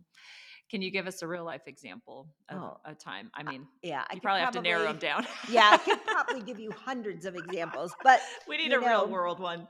Can 0.67 0.82
you 0.82 0.89
give 0.89 1.06
us 1.06 1.21
a 1.21 1.28
real 1.28 1.43
life 1.45 1.67
example 1.67 2.28
of 2.50 2.58
Oh, 2.58 2.78
a 2.86 2.95
time? 2.95 3.30
I 3.36 3.43
mean, 3.43 3.67
Yeah, 3.84 4.00
I 4.02 4.13
you 4.13 4.19
could 4.19 4.24
probably 4.24 4.41
have 4.41 4.54
to 4.56 4.62
narrow 4.62 4.82
them 4.84 4.98
down. 4.98 5.28
Yeah, 5.48 5.69
I 5.74 5.78
could 5.78 6.04
probably 6.08 6.41
give 6.41 6.60
you 6.60 6.71
hundreds 6.71 7.26
of 7.28 7.36
examples, 7.36 7.93
but 8.04 8.19
we 8.48 8.58
need 8.58 8.74
a 8.74 8.80
real 8.80 9.08
world 9.08 9.39
one. 9.39 9.67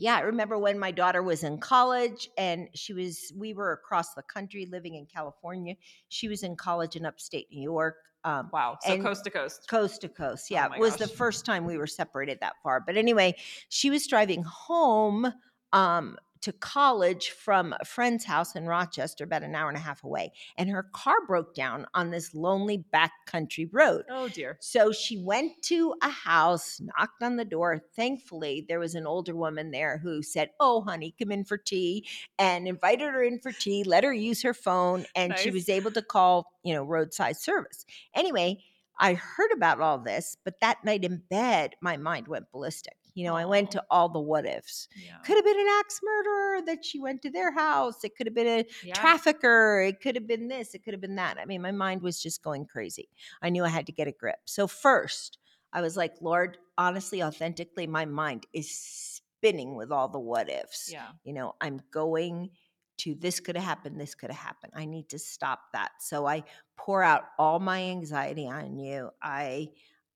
Yeah, 0.00 0.16
I 0.16 0.20
remember 0.20 0.58
when 0.58 0.78
my 0.78 0.90
daughter 0.90 1.22
was 1.22 1.44
in 1.44 1.58
college 1.58 2.30
and 2.38 2.68
she 2.74 2.94
was, 2.94 3.32
we 3.36 3.52
were 3.52 3.72
across 3.72 4.14
the 4.14 4.22
country 4.22 4.66
living 4.66 4.94
in 4.94 5.04
California. 5.04 5.74
She 6.08 6.26
was 6.26 6.42
in 6.42 6.56
college 6.56 6.96
in 6.96 7.04
upstate 7.04 7.48
New 7.52 7.62
York. 7.62 7.96
Um, 8.24 8.48
Wow. 8.50 8.78
So 8.80 9.00
coast 9.02 9.24
to 9.24 9.30
coast. 9.30 9.68
coast 9.68 10.00
to 10.00 10.08
coast. 10.08 10.48
Oh 10.50 10.54
Yeah, 10.54 10.68
my 10.68 10.76
it 10.76 10.80
was 10.80 10.96
the 10.96 11.06
first 11.06 11.44
time 11.44 11.66
we 11.66 11.76
were 11.76 11.86
separated 11.86 12.38
that 12.40 12.54
far. 12.62 12.80
But 12.80 12.96
anyway, 12.96 13.36
she 13.68 13.90
was 13.90 14.06
driving 14.06 14.42
home 14.42 15.30
um, 15.74 16.16
to 16.42 16.52
college 16.52 17.30
from 17.30 17.74
a 17.80 17.84
friend's 17.84 18.24
house 18.24 18.56
in 18.56 18.66
Rochester, 18.66 19.24
about 19.24 19.42
an 19.42 19.54
hour 19.54 19.68
and 19.68 19.76
a 19.76 19.80
half 19.80 20.04
away, 20.04 20.32
and 20.56 20.70
her 20.70 20.84
car 20.92 21.16
broke 21.26 21.54
down 21.54 21.86
on 21.94 22.10
this 22.10 22.34
lonely 22.34 22.84
backcountry 22.92 23.68
road. 23.72 24.04
Oh 24.10 24.28
dear. 24.28 24.56
So 24.60 24.92
she 24.92 25.18
went 25.18 25.62
to 25.64 25.94
a 26.02 26.08
house, 26.08 26.80
knocked 26.80 27.22
on 27.22 27.36
the 27.36 27.44
door. 27.44 27.80
Thankfully, 27.94 28.64
there 28.68 28.80
was 28.80 28.94
an 28.94 29.06
older 29.06 29.34
woman 29.34 29.70
there 29.70 29.98
who 29.98 30.22
said, 30.22 30.50
Oh, 30.60 30.82
honey, 30.82 31.14
come 31.18 31.32
in 31.32 31.44
for 31.44 31.58
tea, 31.58 32.06
and 32.38 32.66
invited 32.66 33.12
her 33.12 33.22
in 33.22 33.38
for 33.38 33.52
tea, 33.52 33.84
let 33.84 34.04
her 34.04 34.12
use 34.12 34.42
her 34.42 34.54
phone, 34.54 35.06
and 35.14 35.36
she 35.38 35.50
was 35.50 35.68
able 35.68 35.90
to 35.92 36.02
call, 36.02 36.52
you 36.64 36.74
know, 36.74 36.82
roadside 36.82 37.36
service. 37.36 37.84
Anyway, 38.14 38.62
I 38.98 39.14
heard 39.14 39.50
about 39.52 39.80
all 39.80 39.98
this, 39.98 40.36
but 40.44 40.60
that 40.60 40.84
night 40.84 41.04
in 41.04 41.22
bed, 41.30 41.74
my 41.80 41.96
mind 41.96 42.28
went 42.28 42.52
ballistic. 42.52 42.96
You 43.14 43.24
know, 43.24 43.36
I 43.36 43.44
went 43.44 43.70
to 43.72 43.84
all 43.90 44.08
the 44.08 44.20
what 44.20 44.46
ifs. 44.46 44.88
Yeah. 44.96 45.16
Could 45.24 45.36
have 45.36 45.44
been 45.44 45.60
an 45.60 45.66
axe 45.80 46.00
murderer 46.02 46.62
that 46.66 46.84
she 46.84 47.00
went 47.00 47.22
to 47.22 47.30
their 47.30 47.52
house. 47.52 48.04
It 48.04 48.16
could 48.16 48.26
have 48.26 48.34
been 48.34 48.46
a 48.60 48.64
yeah. 48.84 48.94
trafficker. 48.94 49.82
It 49.82 50.00
could 50.00 50.14
have 50.14 50.26
been 50.26 50.48
this. 50.48 50.74
It 50.74 50.84
could 50.84 50.94
have 50.94 51.00
been 51.00 51.16
that. 51.16 51.38
I 51.38 51.44
mean, 51.44 51.62
my 51.62 51.72
mind 51.72 52.02
was 52.02 52.20
just 52.20 52.42
going 52.42 52.66
crazy. 52.66 53.08
I 53.42 53.50
knew 53.50 53.64
I 53.64 53.68
had 53.68 53.86
to 53.86 53.92
get 53.92 54.08
a 54.08 54.12
grip. 54.12 54.38
So, 54.44 54.66
first, 54.66 55.38
I 55.72 55.80
was 55.80 55.96
like, 55.96 56.14
Lord, 56.20 56.58
honestly, 56.76 57.22
authentically, 57.22 57.86
my 57.86 58.04
mind 58.04 58.46
is 58.52 58.70
spinning 58.70 59.76
with 59.76 59.90
all 59.90 60.08
the 60.08 60.18
what 60.18 60.50
ifs. 60.50 60.90
Yeah. 60.92 61.08
You 61.24 61.32
know, 61.32 61.54
I'm 61.60 61.80
going 61.90 62.50
to 62.98 63.14
this 63.14 63.40
could 63.40 63.56
have 63.56 63.64
happened, 63.64 63.98
this 63.98 64.14
could 64.14 64.30
have 64.30 64.38
happened. 64.38 64.72
I 64.76 64.84
need 64.84 65.08
to 65.10 65.18
stop 65.18 65.60
that. 65.72 65.92
So 66.00 66.26
I 66.26 66.44
pour 66.76 67.02
out 67.02 67.24
all 67.38 67.58
my 67.58 67.82
anxiety 67.82 68.46
on 68.46 68.78
you. 68.78 69.10
I 69.22 69.70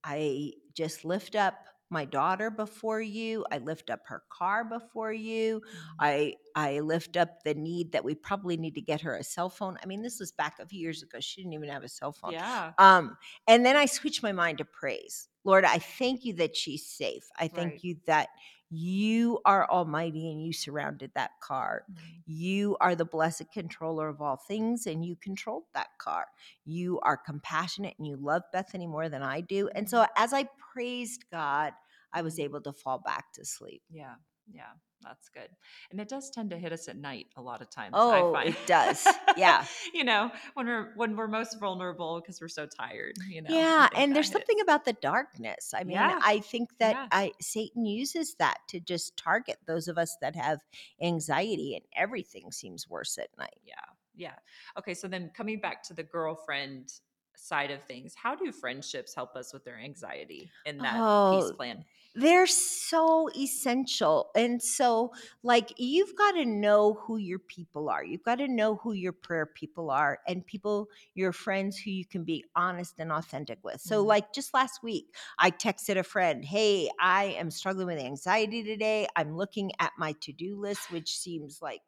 I 0.04 0.52
just 0.74 1.04
lift 1.04 1.34
up 1.34 1.54
my 1.94 2.04
daughter 2.04 2.50
before 2.50 3.00
you. 3.00 3.46
I 3.50 3.58
lift 3.58 3.88
up 3.88 4.00
her 4.08 4.22
car 4.28 4.64
before 4.64 5.12
you. 5.12 5.60
Mm-hmm. 5.60 5.96
I 6.00 6.34
I 6.54 6.80
lift 6.80 7.16
up 7.16 7.42
the 7.44 7.54
need 7.54 7.92
that 7.92 8.04
we 8.04 8.14
probably 8.14 8.58
need 8.58 8.74
to 8.74 8.82
get 8.82 9.00
her 9.00 9.14
a 9.16 9.24
cell 9.24 9.48
phone. 9.48 9.78
I 9.82 9.86
mean, 9.86 10.02
this 10.02 10.20
was 10.20 10.30
back 10.32 10.58
a 10.60 10.66
few 10.66 10.80
years 10.80 11.02
ago. 11.02 11.18
She 11.20 11.40
didn't 11.40 11.54
even 11.54 11.70
have 11.70 11.82
a 11.84 11.88
cell 11.88 12.12
phone. 12.12 12.32
Yeah. 12.32 12.72
Um, 12.78 13.16
and 13.48 13.64
then 13.64 13.76
I 13.76 13.86
switch 13.86 14.22
my 14.22 14.32
mind 14.32 14.58
to 14.58 14.64
praise. 14.66 15.28
Lord, 15.44 15.64
I 15.64 15.78
thank 15.78 16.24
you 16.24 16.34
that 16.34 16.54
she's 16.56 16.86
safe. 16.86 17.24
I 17.38 17.48
thank 17.48 17.72
Right. 17.72 17.84
you 17.84 17.96
that 18.06 18.28
you 18.70 19.40
are 19.44 19.70
almighty 19.70 20.30
and 20.32 20.42
you 20.44 20.52
surrounded 20.52 21.12
that 21.14 21.30
car. 21.40 21.84
Mhm. 21.92 22.22
You 22.26 22.76
are 22.80 22.94
the 22.96 23.04
blessed 23.04 23.52
controller 23.52 24.08
of 24.08 24.20
all 24.20 24.36
things 24.36 24.86
and 24.86 25.04
you 25.04 25.16
controlled 25.16 25.64
that 25.74 25.90
car. 25.98 26.26
You 26.64 26.98
are 27.00 27.16
compassionate 27.16 27.94
and 27.98 28.06
you 28.06 28.16
love 28.16 28.42
Bethany 28.52 28.86
more 28.86 29.08
than 29.08 29.22
I 29.22 29.42
do. 29.42 29.68
And 29.76 29.88
so 29.88 30.06
as 30.16 30.32
I 30.32 30.48
praised 30.72 31.24
God, 31.30 31.72
I 32.14 32.22
was 32.22 32.38
able 32.38 32.60
to 32.62 32.72
fall 32.72 32.98
back 33.04 33.32
to 33.34 33.44
sleep. 33.44 33.82
Yeah. 33.90 34.14
Yeah. 34.52 34.72
That's 35.02 35.28
good. 35.28 35.48
And 35.90 36.00
it 36.00 36.08
does 36.08 36.30
tend 36.30 36.48
to 36.50 36.56
hit 36.58 36.72
us 36.72 36.88
at 36.88 36.96
night 36.96 37.26
a 37.36 37.42
lot 37.42 37.60
of 37.60 37.68
times. 37.68 37.92
Oh, 37.94 38.34
I 38.34 38.44
find. 38.44 38.48
it 38.54 38.66
does. 38.66 39.06
Yeah. 39.36 39.66
you 39.94 40.02
know, 40.04 40.30
when 40.54 40.66
we're 40.66 40.92
when 40.96 41.14
we're 41.16 41.28
most 41.28 41.60
vulnerable 41.60 42.20
because 42.20 42.40
we're 42.40 42.48
so 42.48 42.66
tired, 42.66 43.12
you 43.28 43.42
know. 43.42 43.50
Yeah, 43.50 43.88
and 43.94 44.16
there's 44.16 44.30
something 44.30 44.60
about 44.62 44.86
the 44.86 44.94
darkness. 44.94 45.74
I 45.74 45.84
mean, 45.84 45.96
Yeah. 45.96 46.18
I 46.22 46.40
think 46.40 46.70
that 46.78 46.94
Yeah. 46.94 47.06
I 47.10 47.32
Satan 47.40 47.84
uses 47.84 48.34
that 48.38 48.58
to 48.68 48.80
just 48.80 49.16
target 49.18 49.58
those 49.66 49.88
of 49.88 49.98
us 49.98 50.16
that 50.22 50.36
have 50.36 50.60
anxiety 51.02 51.74
and 51.74 51.84
everything 51.94 52.50
seems 52.50 52.88
worse 52.88 53.18
at 53.18 53.28
night. 53.38 53.58
Yeah. 53.64 53.74
Yeah. 54.16 54.34
Okay. 54.78 54.94
So 54.94 55.06
then 55.08 55.30
coming 55.36 55.60
back 55.60 55.82
to 55.84 55.94
the 55.94 56.02
girlfriend 56.04 56.88
side 57.36 57.70
of 57.70 57.82
things, 57.84 58.14
how 58.14 58.34
do 58.34 58.50
friendships 58.52 59.14
help 59.14 59.36
us 59.36 59.52
with 59.52 59.64
their 59.64 59.78
anxiety 59.78 60.54
in 60.64 60.82
that 60.82 61.04
peace 61.24 61.50
Oh, 61.50 61.56
plan? 61.56 61.84
they're 62.14 62.46
so 62.46 63.28
essential. 63.36 64.30
And 64.36 64.62
so, 64.62 65.12
like, 65.42 65.72
you've 65.78 66.16
got 66.16 66.32
to 66.32 66.44
know 66.44 66.94
who 66.94 67.16
your 67.16 67.40
people 67.40 67.88
are. 67.90 68.04
You've 68.04 68.22
got 68.22 68.36
to 68.36 68.48
know 68.48 68.76
who 68.76 68.92
your 68.92 69.12
prayer 69.12 69.46
people 69.46 69.90
are 69.90 70.20
and 70.26 70.46
people, 70.46 70.88
your 71.14 71.32
friends 71.32 71.78
who 71.78 71.90
you 71.90 72.06
can 72.06 72.24
be 72.24 72.44
honest 72.56 72.94
and 72.98 73.12
authentic 73.12 73.58
with. 73.64 73.80
So, 73.80 74.02
Mhm. 74.02 74.04
like, 74.04 74.32
just 74.32 74.54
last 74.54 74.82
week, 74.82 75.14
I 75.38 75.50
texted 75.50 75.96
a 75.98 76.04
friend, 76.04 76.44
Hey, 76.44 76.90
I 77.00 77.24
am 77.38 77.50
struggling 77.50 77.88
with 77.88 77.98
anxiety 77.98 78.62
today. 78.62 79.08
I'm 79.16 79.36
looking 79.36 79.72
at 79.80 79.92
my 79.98 80.12
to 80.22 80.32
do 80.32 80.56
list, 80.58 80.90
which 80.90 81.18
seems 81.18 81.60
like 81.62 81.82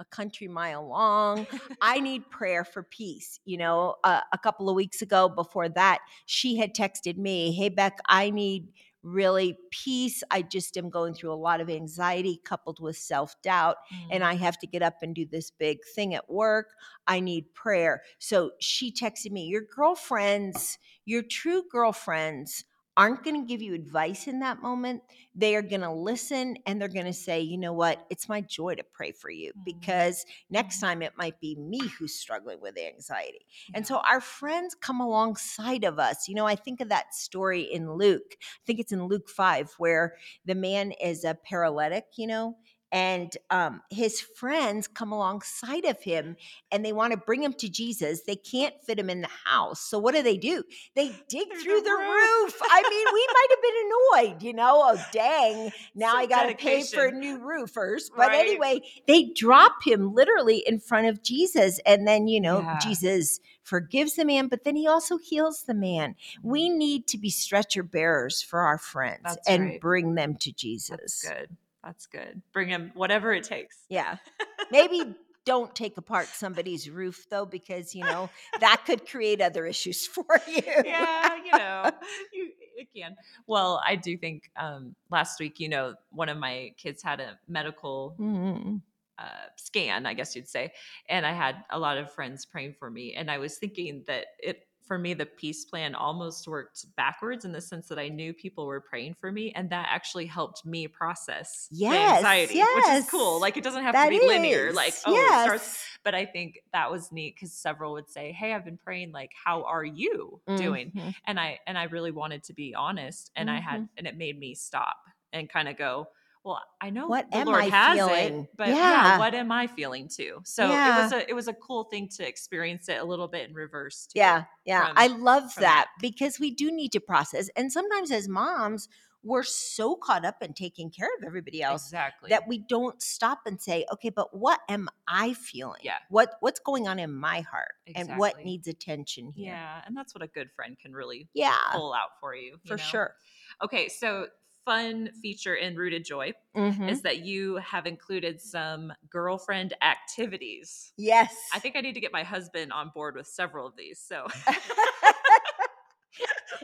a 0.00 0.04
country 0.06 0.48
mile 0.48 0.88
long. 0.88 1.46
I 1.80 2.00
need 2.00 2.28
prayer 2.30 2.64
for 2.64 2.82
peace. 2.82 3.38
You 3.44 3.58
know, 3.58 3.96
uh, 4.02 4.22
a 4.32 4.38
couple 4.38 4.68
of 4.68 4.74
weeks 4.74 5.02
ago, 5.02 5.28
before 5.28 5.68
that, 5.68 6.00
she 6.26 6.56
had 6.56 6.74
texted 6.74 7.16
me, 7.18 7.52
Hey, 7.52 7.68
Beck, 7.68 7.98
I 8.08 8.30
need 8.30 8.68
really 9.02 9.56
peace. 9.70 10.22
I 10.30 10.42
just 10.42 10.76
am 10.76 10.90
going 10.90 11.14
through 11.14 11.32
a 11.32 11.34
lot 11.34 11.60
of 11.60 11.70
anxiety 11.70 12.40
coupled 12.44 12.80
with 12.80 12.96
self 12.96 13.34
doubt, 13.42 13.76
and 14.10 14.22
Mm. 14.22 14.26
I 14.26 14.34
have 14.34 14.58
to 14.58 14.66
get 14.66 14.82
up 14.82 14.96
and 15.02 15.14
do 15.14 15.24
this 15.26 15.50
big 15.50 15.78
thing 15.94 16.14
at 16.14 16.28
work. 16.30 16.74
I 17.06 17.20
need 17.20 17.54
prayer. 17.54 18.02
So 18.18 18.52
she 18.60 18.92
texted 18.92 19.30
me, 19.32 19.46
Your 19.46 19.62
girlfriends, 19.62 20.78
your 21.04 21.22
true 21.22 21.62
girlfriends, 21.70 22.64
aren't 23.00 23.24
going 23.24 23.40
to 23.40 23.46
give 23.48 23.62
you 23.62 23.72
advice 23.72 24.28
in 24.28 24.40
that 24.40 24.60
moment. 24.60 25.02
They 25.34 25.56
are 25.56 25.62
going 25.62 25.80
to 25.80 25.92
listen 25.92 26.58
and 26.66 26.78
they're 26.78 26.88
going 26.88 27.06
to 27.06 27.14
say, 27.14 27.40
you 27.40 27.56
know 27.56 27.72
what? 27.72 28.04
It's 28.10 28.28
my 28.28 28.42
joy 28.42 28.74
to 28.74 28.84
pray 28.84 29.12
for 29.12 29.30
you 29.30 29.52
Mhm. 29.54 29.64
because 29.64 30.26
next 30.50 30.80
Mhm. 30.80 30.80
time 30.80 31.02
it 31.02 31.14
might 31.16 31.40
be 31.40 31.56
me 31.56 31.88
who's 31.98 32.14
struggling 32.14 32.60
with 32.60 32.76
anxiety. 32.76 33.46
And 33.72 33.86
so 33.86 33.98
our 34.08 34.20
friends 34.20 34.74
come 34.74 35.00
alongside 35.00 35.84
of 35.84 35.98
us. 35.98 36.28
You 36.28 36.34
know, 36.34 36.46
I 36.46 36.56
think 36.56 36.80
of 36.80 36.90
that 36.90 37.14
story 37.14 37.62
in 37.62 37.94
Luke. 37.94 38.36
I 38.42 38.64
think 38.66 38.80
it's 38.80 38.92
in 38.92 39.06
Luke 39.06 39.28
5 39.30 39.72
where 39.78 40.16
the 40.44 40.54
man 40.54 40.92
is 40.92 41.24
a 41.24 41.34
paralytic, 41.34 42.04
you 42.16 42.26
know, 42.26 42.58
and 42.92 43.36
um, 43.50 43.82
his 43.90 44.20
friends 44.20 44.88
come 44.88 45.12
alongside 45.12 45.84
of 45.84 46.00
him 46.02 46.36
and 46.72 46.84
they 46.84 46.92
want 46.92 47.12
to 47.12 47.16
bring 47.16 47.42
him 47.42 47.52
to 47.54 47.68
Jesus. 47.68 48.22
They 48.22 48.36
can't 48.36 48.74
fit 48.84 48.98
him 48.98 49.08
in 49.08 49.20
the 49.20 49.28
house. 49.44 49.80
So 49.80 49.98
what 49.98 50.14
do 50.14 50.22
they 50.22 50.36
do? 50.36 50.64
They 50.96 51.08
dig 51.28 51.48
Through 51.48 51.62
through 51.62 51.80
the 51.82 51.90
roof. 51.90 52.44
roof. 52.44 52.60
I 52.62 52.82
mean, 52.82 53.06
we 53.14 53.28
might 53.32 53.46
have 53.50 53.62
been 53.62 54.30
annoyed, 54.32 54.42
you 54.42 54.52
know, 54.54 54.82
oh, 54.84 55.04
dang, 55.12 55.72
now 55.94 56.10
Some 56.12 56.18
I 56.20 56.26
got 56.26 56.42
to 56.48 56.54
pay 56.56 56.82
for 56.82 56.96
dedication. 57.10 57.20
new 57.20 57.38
roofers. 57.38 58.10
But 58.10 58.28
Right. 58.28 58.40
anyway, 58.40 58.80
they 59.06 59.24
drop 59.36 59.84
him 59.84 60.12
literally 60.14 60.64
in 60.66 60.80
front 60.80 61.06
of 61.06 61.22
Jesus. 61.22 61.80
And 61.86 62.06
then, 62.08 62.26
you 62.28 62.40
know, 62.40 62.60
Yeah. 62.62 62.78
Jesus 62.80 63.40
forgives 63.62 64.14
the 64.16 64.24
man, 64.24 64.48
but 64.48 64.64
then 64.64 64.74
he 64.74 64.86
also 64.88 65.16
heals 65.18 65.62
the 65.62 65.74
man. 65.74 66.16
We 66.42 66.68
need 66.68 67.06
to 67.08 67.18
be 67.18 67.30
stretcher 67.30 67.82
bearers 67.84 68.42
for 68.42 68.60
our 68.60 68.78
friends 68.78 69.20
That's 69.24 69.48
and 69.48 69.62
right. 69.64 69.80
bring 69.80 70.14
them 70.16 70.34
to 70.36 70.50
That's 70.50 70.60
Jesus. 70.60 71.22
good. 71.26 71.56
That's 71.84 72.06
good. 72.06 72.42
Bring 72.52 72.68
him 72.68 72.90
whatever 72.94 73.32
it 73.32 73.44
takes. 73.44 73.84
Yeah. 73.88 74.16
Maybe 74.70 75.14
don't 75.46 75.74
take 75.74 75.96
apart 75.96 76.26
somebody's 76.26 76.90
roof 76.90 77.26
though, 77.30 77.46
because, 77.46 77.94
you 77.94 78.04
know, 78.04 78.28
that 78.60 78.82
could 78.86 79.06
create 79.08 79.40
other 79.40 79.64
issues 79.66 80.06
for 80.14 80.26
you. 80.46 80.62
yeah, 80.84 81.36
you 81.44 81.52
know, 81.52 81.90
you 82.32 82.50
it 82.76 82.88
can. 82.94 83.16
Well, 83.46 83.82
I 83.86 83.96
do 83.96 84.16
think 84.16 84.50
um 84.56 84.94
last 85.10 85.40
week, 85.40 85.58
you 85.58 85.68
know, 85.68 85.94
one 86.10 86.28
of 86.28 86.36
my 86.38 86.72
kids 86.76 87.02
had 87.02 87.20
a 87.20 87.38
medical 87.48 88.14
Mhm. 88.18 88.82
uh, 89.18 89.46
scan, 89.56 90.06
I 90.06 90.14
guess 90.14 90.34
you'd 90.34 90.48
say, 90.48 90.72
and 91.08 91.26
I 91.26 91.32
had 91.32 91.64
a 91.70 91.78
lot 91.78 91.98
of 91.98 92.12
friends 92.12 92.46
praying 92.46 92.74
for 92.78 92.90
me, 92.90 93.14
and 93.14 93.30
I 93.30 93.38
was 93.38 93.58
thinking 93.58 94.04
that 94.06 94.26
it 94.38 94.66
for 94.90 94.98
me 94.98 95.14
the 95.14 95.26
peace 95.26 95.64
plan 95.64 95.94
almost 95.94 96.48
worked 96.48 96.84
backwards 96.96 97.44
in 97.44 97.52
the 97.52 97.60
sense 97.60 97.86
that 97.88 97.98
I 97.98 98.08
knew 98.08 98.34
people 98.34 98.66
were 98.66 98.80
praying 98.80 99.14
for 99.14 99.30
me, 99.30 99.52
and 99.52 99.70
that 99.70 99.86
actually 99.88 100.26
helped 100.26 100.66
me 100.66 100.88
process 100.88 101.70
the 101.88 102.00
Yes, 102.02 102.02
anxiety, 102.02 102.66
which 102.72 102.88
is 102.88 103.04
cool. 103.04 103.38
Like 103.40 103.56
it 103.56 103.62
doesn't 103.62 103.84
have 103.84 103.96
That 103.96 104.00
to 104.00 104.08
be 104.08 104.18
linear. 104.20 104.72
Like 104.72 104.96
is. 105.06 105.06
oh, 105.06 105.22
it 105.22 105.36
starts 105.36 105.92
but 106.02 106.14
I 106.14 106.24
think 106.26 106.60
that 106.72 106.90
was 106.90 107.12
neat 107.12 107.36
because 107.36 107.52
several 107.52 107.92
would 107.92 108.08
say, 108.10 108.32
"Hey, 108.32 108.52
I've 108.54 108.64
been 108.64 108.78
praying. 108.78 109.12
Like, 109.12 109.30
how 109.44 109.62
are 109.64 109.84
you 109.84 110.42
doing?" 110.56 110.92
Mhm. 110.94 111.14
And 111.26 111.38
I 111.38 111.60
and 111.66 111.78
I 111.78 111.84
really 111.84 112.10
wanted 112.10 112.42
to 112.44 112.52
be 112.54 112.74
honest, 112.74 113.30
and 113.36 113.50
I 113.50 113.60
had, 113.60 113.82
and 113.96 114.06
it 114.06 114.16
made 114.16 114.38
me 114.38 114.54
stop 114.54 114.96
and 115.32 115.48
kind 115.48 115.68
of 115.68 115.76
go, 115.76 116.08
"Well, 116.44 116.60
I 116.80 116.90
know 116.90 117.06
What 117.08 117.30
the 117.30 117.38
am 117.38 117.46
Lord 117.46 117.62
I 117.64 117.68
has 117.68 117.96
feeling? 117.98 118.40
it, 118.42 118.50
but 118.56 118.68
yeah. 118.68 118.74
Yeah. 118.74 119.18
what 119.18 119.34
am 119.34 119.52
I 119.52 119.66
feeling 119.66 120.08
too?" 120.08 120.40
So 120.44 120.64
it 120.66 120.68
was 121.02 121.12
a 121.12 121.30
it 121.30 121.34
was 121.34 121.48
a 121.48 121.54
cool 121.54 121.84
thing 121.84 122.08
to 122.16 122.26
experience 122.26 122.88
it 122.88 123.00
a 123.00 123.04
little 123.04 123.28
bit 123.28 123.48
in 123.48 123.54
reverse 123.54 124.06
too. 124.06 124.18
Yeah, 124.18 124.44
yeah. 124.64 124.88
from- 124.88 124.98
I 124.98 125.06
love 125.08 125.54
that 125.56 125.60
that. 125.60 125.86
because 126.00 126.38
we 126.40 126.50
do 126.50 126.70
need 126.70 126.92
to 126.92 127.00
process. 127.00 127.48
And 127.56 127.72
sometimes 127.72 128.10
as 128.10 128.28
moms, 128.28 128.88
we're 129.22 129.42
so 129.42 129.96
caught 129.96 130.24
up 130.24 130.36
in 130.40 130.54
taking 130.54 130.90
care 130.90 131.10
of 131.18 131.24
everybody 131.26 131.62
else 131.62 131.84
exactly. 131.88 132.30
that 132.30 132.48
we 132.48 132.56
don't 132.56 133.02
stop 133.02 133.40
and 133.44 133.60
say, 133.60 133.84
okay, 133.92 134.08
but 134.08 134.34
what 134.34 134.60
am 134.66 134.88
I 135.06 135.34
feeling? 135.34 135.80
Yeah. 135.82 135.98
What 136.08 136.36
what's 136.40 136.58
going 136.60 136.88
on 136.88 136.98
in 136.98 137.12
my 137.12 137.42
heart? 137.42 137.74
And 137.94 138.16
what 138.16 138.42
needs 138.44 138.66
attention 138.66 139.30
here? 139.32 139.52
yeah, 139.52 139.82
and 139.86 139.94
that's 139.94 140.14
what 140.14 140.22
a 140.22 140.26
good 140.26 140.50
friend 140.56 140.78
can 140.78 140.94
really 140.94 141.28
Yeah. 141.34 141.54
pull 141.72 141.92
out 141.92 142.18
for 142.18 142.34
you. 142.34 142.52
you 142.52 142.58
for 142.66 142.76
know? 142.78 142.82
sure. 142.82 143.14
Okay, 143.62 143.88
so 143.88 144.28
fun 144.64 145.10
feature 145.22 145.54
in 145.54 145.76
Rooted 145.76 146.04
Joy 146.04 146.32
Mhm. 146.56 146.88
is 146.90 147.02
that 147.02 147.20
you 147.20 147.56
have 147.56 147.86
included 147.86 148.40
some 148.40 148.92
girlfriend 149.08 149.74
activities. 149.82 150.92
Yes. 150.96 151.34
I 151.54 151.58
think 151.58 151.76
I 151.76 151.80
need 151.80 151.94
to 151.94 152.00
get 152.00 152.12
my 152.12 152.22
husband 152.22 152.72
on 152.72 152.90
board 152.94 153.16
with 153.16 153.26
several 153.26 153.66
of 153.66 153.76
these. 153.76 153.98
So 154.00 154.26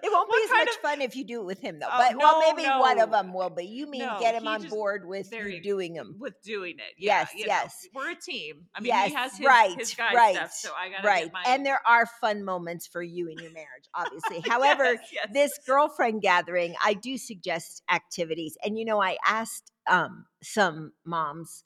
it 0.02 0.10
won't 0.12 0.30
be 0.30 0.36
as 0.44 0.50
much 0.50 0.68
of- 0.68 0.74
fun 0.82 1.00
if 1.02 1.16
you 1.16 1.24
do 1.24 1.40
it 1.40 1.44
with 1.44 1.60
him 1.60 1.78
though. 1.78 1.88
Oh, 1.90 1.98
but 1.98 2.16
well, 2.16 2.40
no, 2.40 2.52
maybe 2.54 2.68
one 2.68 2.98
of 3.00 3.10
them 3.10 3.32
will. 3.32 3.50
But 3.50 3.66
you 3.66 3.86
mean 3.86 4.00
No, 4.02 4.18
get 4.20 4.34
him 4.34 4.46
on 4.46 4.62
just- 4.62 4.74
board 4.74 5.06
with 5.06 5.32
you 5.32 5.62
doing 5.62 5.94
them. 5.94 6.16
with 6.18 6.40
doing 6.42 6.76
it, 6.78 6.94
yeah, 6.98 7.20
Yes, 7.20 7.30
you 7.34 7.40
know, 7.46 7.52
yes. 7.54 7.86
we're 7.94 8.10
a 8.10 8.14
team. 8.14 8.66
I 8.74 8.80
mean, 8.80 8.88
yes, 8.88 9.08
he 9.08 9.14
has 9.14 9.36
his, 9.36 9.46
right, 9.46 9.78
his 9.78 9.94
guy 9.94 10.12
right, 10.14 10.34
stuff, 10.34 10.52
so 10.52 10.70
I 10.76 10.90
gotta 10.90 11.06
right. 11.06 11.24
get 11.24 11.32
my 11.32 11.44
And 11.46 11.64
there 11.64 11.80
are 11.86 12.06
fun 12.20 12.44
moments 12.44 12.86
for 12.86 13.02
you 13.02 13.28
in 13.28 13.38
your 13.38 13.52
marriage, 13.52 13.88
obviously. 13.94 14.40
However, 14.48 14.94
Yes, 14.94 15.08
yes. 15.12 15.28
this 15.32 15.58
girlfriend 15.66 16.22
gathering, 16.22 16.74
I 16.84 16.94
do 16.94 17.16
suggest 17.18 17.82
activities. 17.90 18.56
And 18.64 18.78
you 18.78 18.84
know, 18.84 19.00
I 19.00 19.16
asked 19.26 19.72
um, 19.86 20.26
some 20.42 20.92
moms 21.04 21.64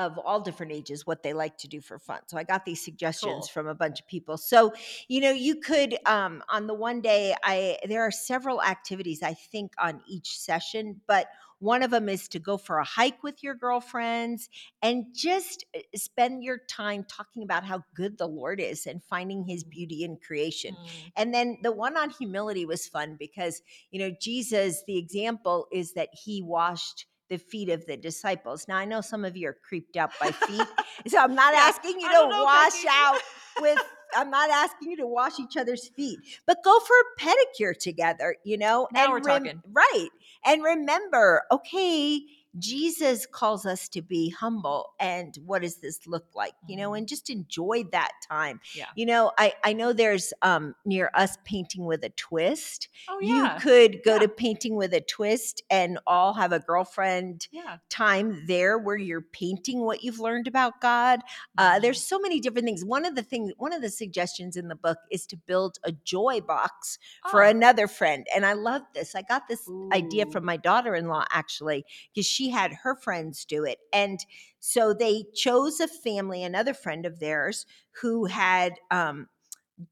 of 0.00 0.18
all 0.18 0.40
different 0.40 0.72
ages 0.72 1.06
what 1.06 1.22
they 1.22 1.32
like 1.32 1.56
to 1.58 1.68
do 1.68 1.80
for 1.80 1.98
fun. 1.98 2.20
So 2.26 2.38
I 2.38 2.44
got 2.44 2.64
these 2.64 2.84
suggestions 2.84 3.46
Cool. 3.46 3.52
from 3.52 3.66
a 3.68 3.74
bunch 3.74 4.00
of 4.00 4.06
people. 4.08 4.36
So, 4.38 4.72
you 5.08 5.20
know, 5.20 5.30
you 5.30 5.56
could 5.56 5.96
um 6.06 6.42
on 6.48 6.66
the 6.66 6.74
one 6.74 7.00
day 7.00 7.34
I 7.44 7.78
there 7.88 8.02
are 8.02 8.10
several 8.10 8.62
activities 8.62 9.22
I 9.22 9.34
think 9.34 9.72
on 9.78 10.00
each 10.08 10.38
session, 10.38 11.00
but 11.06 11.26
one 11.60 11.82
of 11.82 11.90
them 11.90 12.08
is 12.08 12.26
to 12.28 12.38
go 12.38 12.56
for 12.56 12.78
a 12.78 12.84
hike 12.84 13.22
with 13.22 13.42
your 13.42 13.54
girlfriends 13.54 14.48
and 14.82 15.04
just 15.14 15.66
uh, 15.76 15.80
spend 15.94 16.42
your 16.42 16.58
time 16.70 17.04
talking 17.04 17.42
about 17.42 17.64
how 17.64 17.84
good 17.94 18.16
the 18.16 18.26
Lord 18.26 18.60
is 18.60 18.86
and 18.86 19.02
finding 19.04 19.44
his 19.44 19.62
Mm. 19.64 19.70
beauty 19.70 20.04
in 20.04 20.16
creation. 20.16 20.76
Mm. 20.76 21.12
And 21.16 21.34
then 21.34 21.58
the 21.62 21.72
one 21.72 21.98
on 21.98 22.10
humility 22.10 22.64
was 22.64 22.88
fun 22.88 23.16
because, 23.18 23.60
you 23.90 23.98
know, 24.00 24.10
Jesus, 24.20 24.82
the 24.86 24.96
example 24.96 25.66
is 25.70 25.92
that 25.94 26.08
he 26.12 26.42
washed 26.42 27.06
the 27.30 27.38
feet 27.38 27.70
of 27.70 27.86
the 27.86 27.96
disciples. 27.96 28.68
Now, 28.68 28.76
I 28.76 28.84
know 28.84 29.00
some 29.00 29.24
of 29.24 29.36
you 29.36 29.48
are 29.48 29.56
creeped 29.66 29.96
out 29.96 30.10
by 30.20 30.32
feet. 30.32 30.66
So 31.08 31.16
I'm 31.18 31.34
not 31.34 31.54
Yeah, 31.54 31.60
asking 31.60 31.98
you 31.98 32.06
I 32.08 32.12
to 32.24 32.28
know, 32.28 32.42
wash 32.42 32.72
Becky. 32.84 32.88
out 32.90 33.20
with, 33.60 33.78
I'm 34.14 34.30
not 34.30 34.50
asking 34.50 34.90
you 34.90 34.96
to 34.98 35.06
wash 35.06 35.38
each 35.40 35.56
other's 35.56 35.88
feet, 35.88 36.18
but 36.46 36.58
go 36.62 36.78
for 36.80 36.94
a 36.94 37.20
pedicure 37.20 37.74
together, 37.78 38.36
you 38.44 38.58
know? 38.58 38.86
Now 38.92 39.10
we're 39.10 39.20
talking. 39.20 39.62
Right. 39.72 40.08
And 40.44 40.62
remember, 40.62 41.42
okay, 41.50 42.20
Jesus 42.58 43.26
calls 43.26 43.64
us 43.64 43.88
to 43.90 44.02
be 44.02 44.30
humble. 44.30 44.90
And 44.98 45.36
what 45.46 45.62
does 45.62 45.76
this 45.76 46.06
look 46.06 46.26
like? 46.34 46.54
You 46.66 46.76
know, 46.76 46.90
Mhm. 46.90 46.98
and 46.98 47.08
just 47.08 47.30
enjoy 47.30 47.84
that 47.92 48.10
time. 48.28 48.60
Yeah. 48.74 48.86
You 48.96 49.06
know, 49.06 49.30
I, 49.38 49.54
I 49.62 49.72
know 49.72 49.92
there's 49.92 50.32
um 50.42 50.74
near 50.84 51.10
us 51.14 51.36
painting 51.44 51.84
with 51.84 52.02
a 52.02 52.10
twist. 52.10 52.88
Oh 53.08 53.18
yeah. 53.20 53.54
You 53.54 53.60
could 53.60 54.02
go 54.04 54.14
Yeah. 54.14 54.20
to 54.20 54.28
painting 54.28 54.74
with 54.74 54.92
a 54.94 55.00
twist 55.00 55.62
and 55.70 55.98
all 56.06 56.34
have 56.34 56.52
a 56.52 56.58
girlfriend 56.58 57.46
yeah. 57.52 57.78
time 57.88 58.44
there 58.46 58.78
where 58.78 58.96
you're 58.96 59.20
painting 59.22 59.80
what 59.80 60.02
you've 60.02 60.18
learned 60.20 60.48
about 60.48 60.80
God. 60.80 61.20
Uh, 61.56 61.74
Mhm. 61.76 61.82
there's 61.82 62.02
so 62.02 62.18
many 62.18 62.40
different 62.40 62.64
things. 62.66 62.84
One 62.84 63.04
of 63.04 63.14
the 63.14 63.22
things, 63.22 63.52
one 63.58 63.72
of 63.72 63.82
the 63.82 63.90
suggestions 63.90 64.56
in 64.56 64.68
the 64.68 64.74
book 64.74 64.98
is 65.10 65.26
to 65.26 65.36
build 65.36 65.78
a 65.84 65.92
joy 65.92 66.40
box 66.40 66.98
for 67.30 67.44
Oh. 67.44 67.48
another 67.48 67.86
friend. 67.86 68.26
And 68.34 68.44
I 68.44 68.54
love 68.54 68.82
this. 68.94 69.14
I 69.14 69.22
got 69.22 69.46
this 69.46 69.68
idea 69.92 70.26
from 70.26 70.44
my 70.44 70.56
daughter-in-law 70.56 71.26
actually, 71.30 71.84
because 72.12 72.26
she 72.26 72.39
had 72.48 72.72
her 72.82 72.96
friends 72.96 73.44
do 73.44 73.64
it. 73.64 73.78
And 73.92 74.24
so 74.58 74.94
they 74.94 75.24
chose 75.34 75.80
a 75.80 75.88
family, 75.88 76.42
another 76.42 76.74
friend 76.74 77.04
of 77.04 77.20
theirs, 77.20 77.66
who 78.00 78.24
had 78.24 78.74
um 78.90 79.28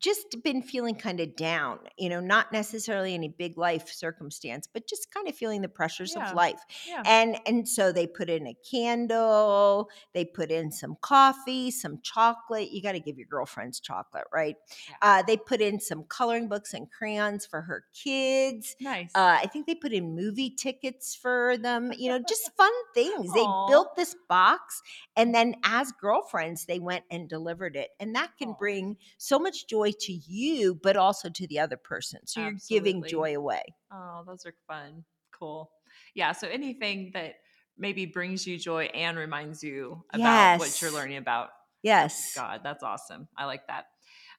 just 0.00 0.36
been 0.44 0.62
feeling 0.62 0.94
kind 0.94 1.20
of 1.20 1.34
down, 1.36 1.78
you 1.98 2.08
know, 2.08 2.20
not 2.20 2.52
necessarily 2.52 3.14
any 3.14 3.28
big 3.28 3.56
life 3.56 3.88
circumstance, 3.88 4.66
but 4.72 4.86
just 4.88 5.12
kind 5.12 5.28
of 5.28 5.34
feeling 5.34 5.62
the 5.62 5.68
pressures 5.68 6.14
Yeah. 6.16 6.28
of 6.30 6.34
life. 6.36 6.60
Yeah. 6.86 7.02
And 7.06 7.38
and 7.46 7.68
so 7.68 7.92
they 7.92 8.06
put 8.06 8.28
in 8.28 8.46
a 8.46 8.54
candle, 8.70 9.88
they 10.14 10.24
put 10.24 10.50
in 10.50 10.70
some 10.70 10.96
coffee, 11.00 11.70
some 11.70 12.00
chocolate. 12.02 12.70
You 12.70 12.82
got 12.82 12.92
to 12.92 13.00
give 13.00 13.16
your 13.16 13.26
girlfriends 13.26 13.80
chocolate, 13.80 14.24
right? 14.32 14.56
Yeah. 14.88 14.94
Uh, 15.02 15.22
they 15.22 15.36
put 15.36 15.60
in 15.60 15.80
some 15.80 16.04
coloring 16.04 16.48
books 16.48 16.74
and 16.74 16.90
crayons 16.90 17.46
for 17.46 17.62
her 17.62 17.84
kids. 17.94 18.76
nice. 18.80 19.10
Uh, 19.14 19.38
I 19.42 19.46
think 19.46 19.66
they 19.66 19.74
put 19.74 19.92
in 19.92 20.14
movie 20.14 20.50
tickets 20.50 21.14
for 21.14 21.56
them, 21.58 21.92
you 21.96 22.10
know, 22.10 22.18
just 22.28 22.50
fun 22.56 22.72
things. 22.94 23.32
They 23.32 23.46
built 23.68 23.96
this 23.96 24.14
box 24.28 24.82
and 25.16 25.34
then 25.34 25.54
as 25.64 25.92
girlfriends, 26.00 26.66
they 26.66 26.78
went 26.78 27.04
and 27.10 27.28
delivered 27.28 27.76
it. 27.76 27.90
And 28.00 28.14
that 28.14 28.30
can 28.38 28.50
Aw. 28.50 28.56
bring 28.58 28.96
so 29.16 29.38
much 29.38 29.66
joy 29.66 29.77
to 29.86 30.12
you, 30.12 30.74
but 30.82 30.96
also 30.96 31.28
to 31.28 31.46
the 31.46 31.58
other 31.58 31.76
person. 31.76 32.20
So 32.26 32.40
you're 32.40 32.58
giving 32.68 33.04
joy 33.04 33.36
away. 33.36 33.62
Oh, 33.92 34.22
those 34.26 34.44
are 34.46 34.54
fun. 34.66 35.04
Cool. 35.32 35.70
Yeah. 36.14 36.32
So 36.32 36.48
anything 36.48 37.10
that 37.14 37.34
maybe 37.76 38.06
brings 38.06 38.46
you 38.46 38.58
joy 38.58 38.84
and 38.86 39.16
reminds 39.16 39.62
you 39.62 40.04
about 40.12 40.58
what 40.58 40.80
you're 40.82 40.90
learning 40.90 41.18
about 41.18 41.50
Yes. 41.82 42.32
God. 42.34 42.62
That's 42.64 42.82
awesome. 42.82 43.28
I 43.36 43.44
like 43.44 43.66
that. 43.68 43.86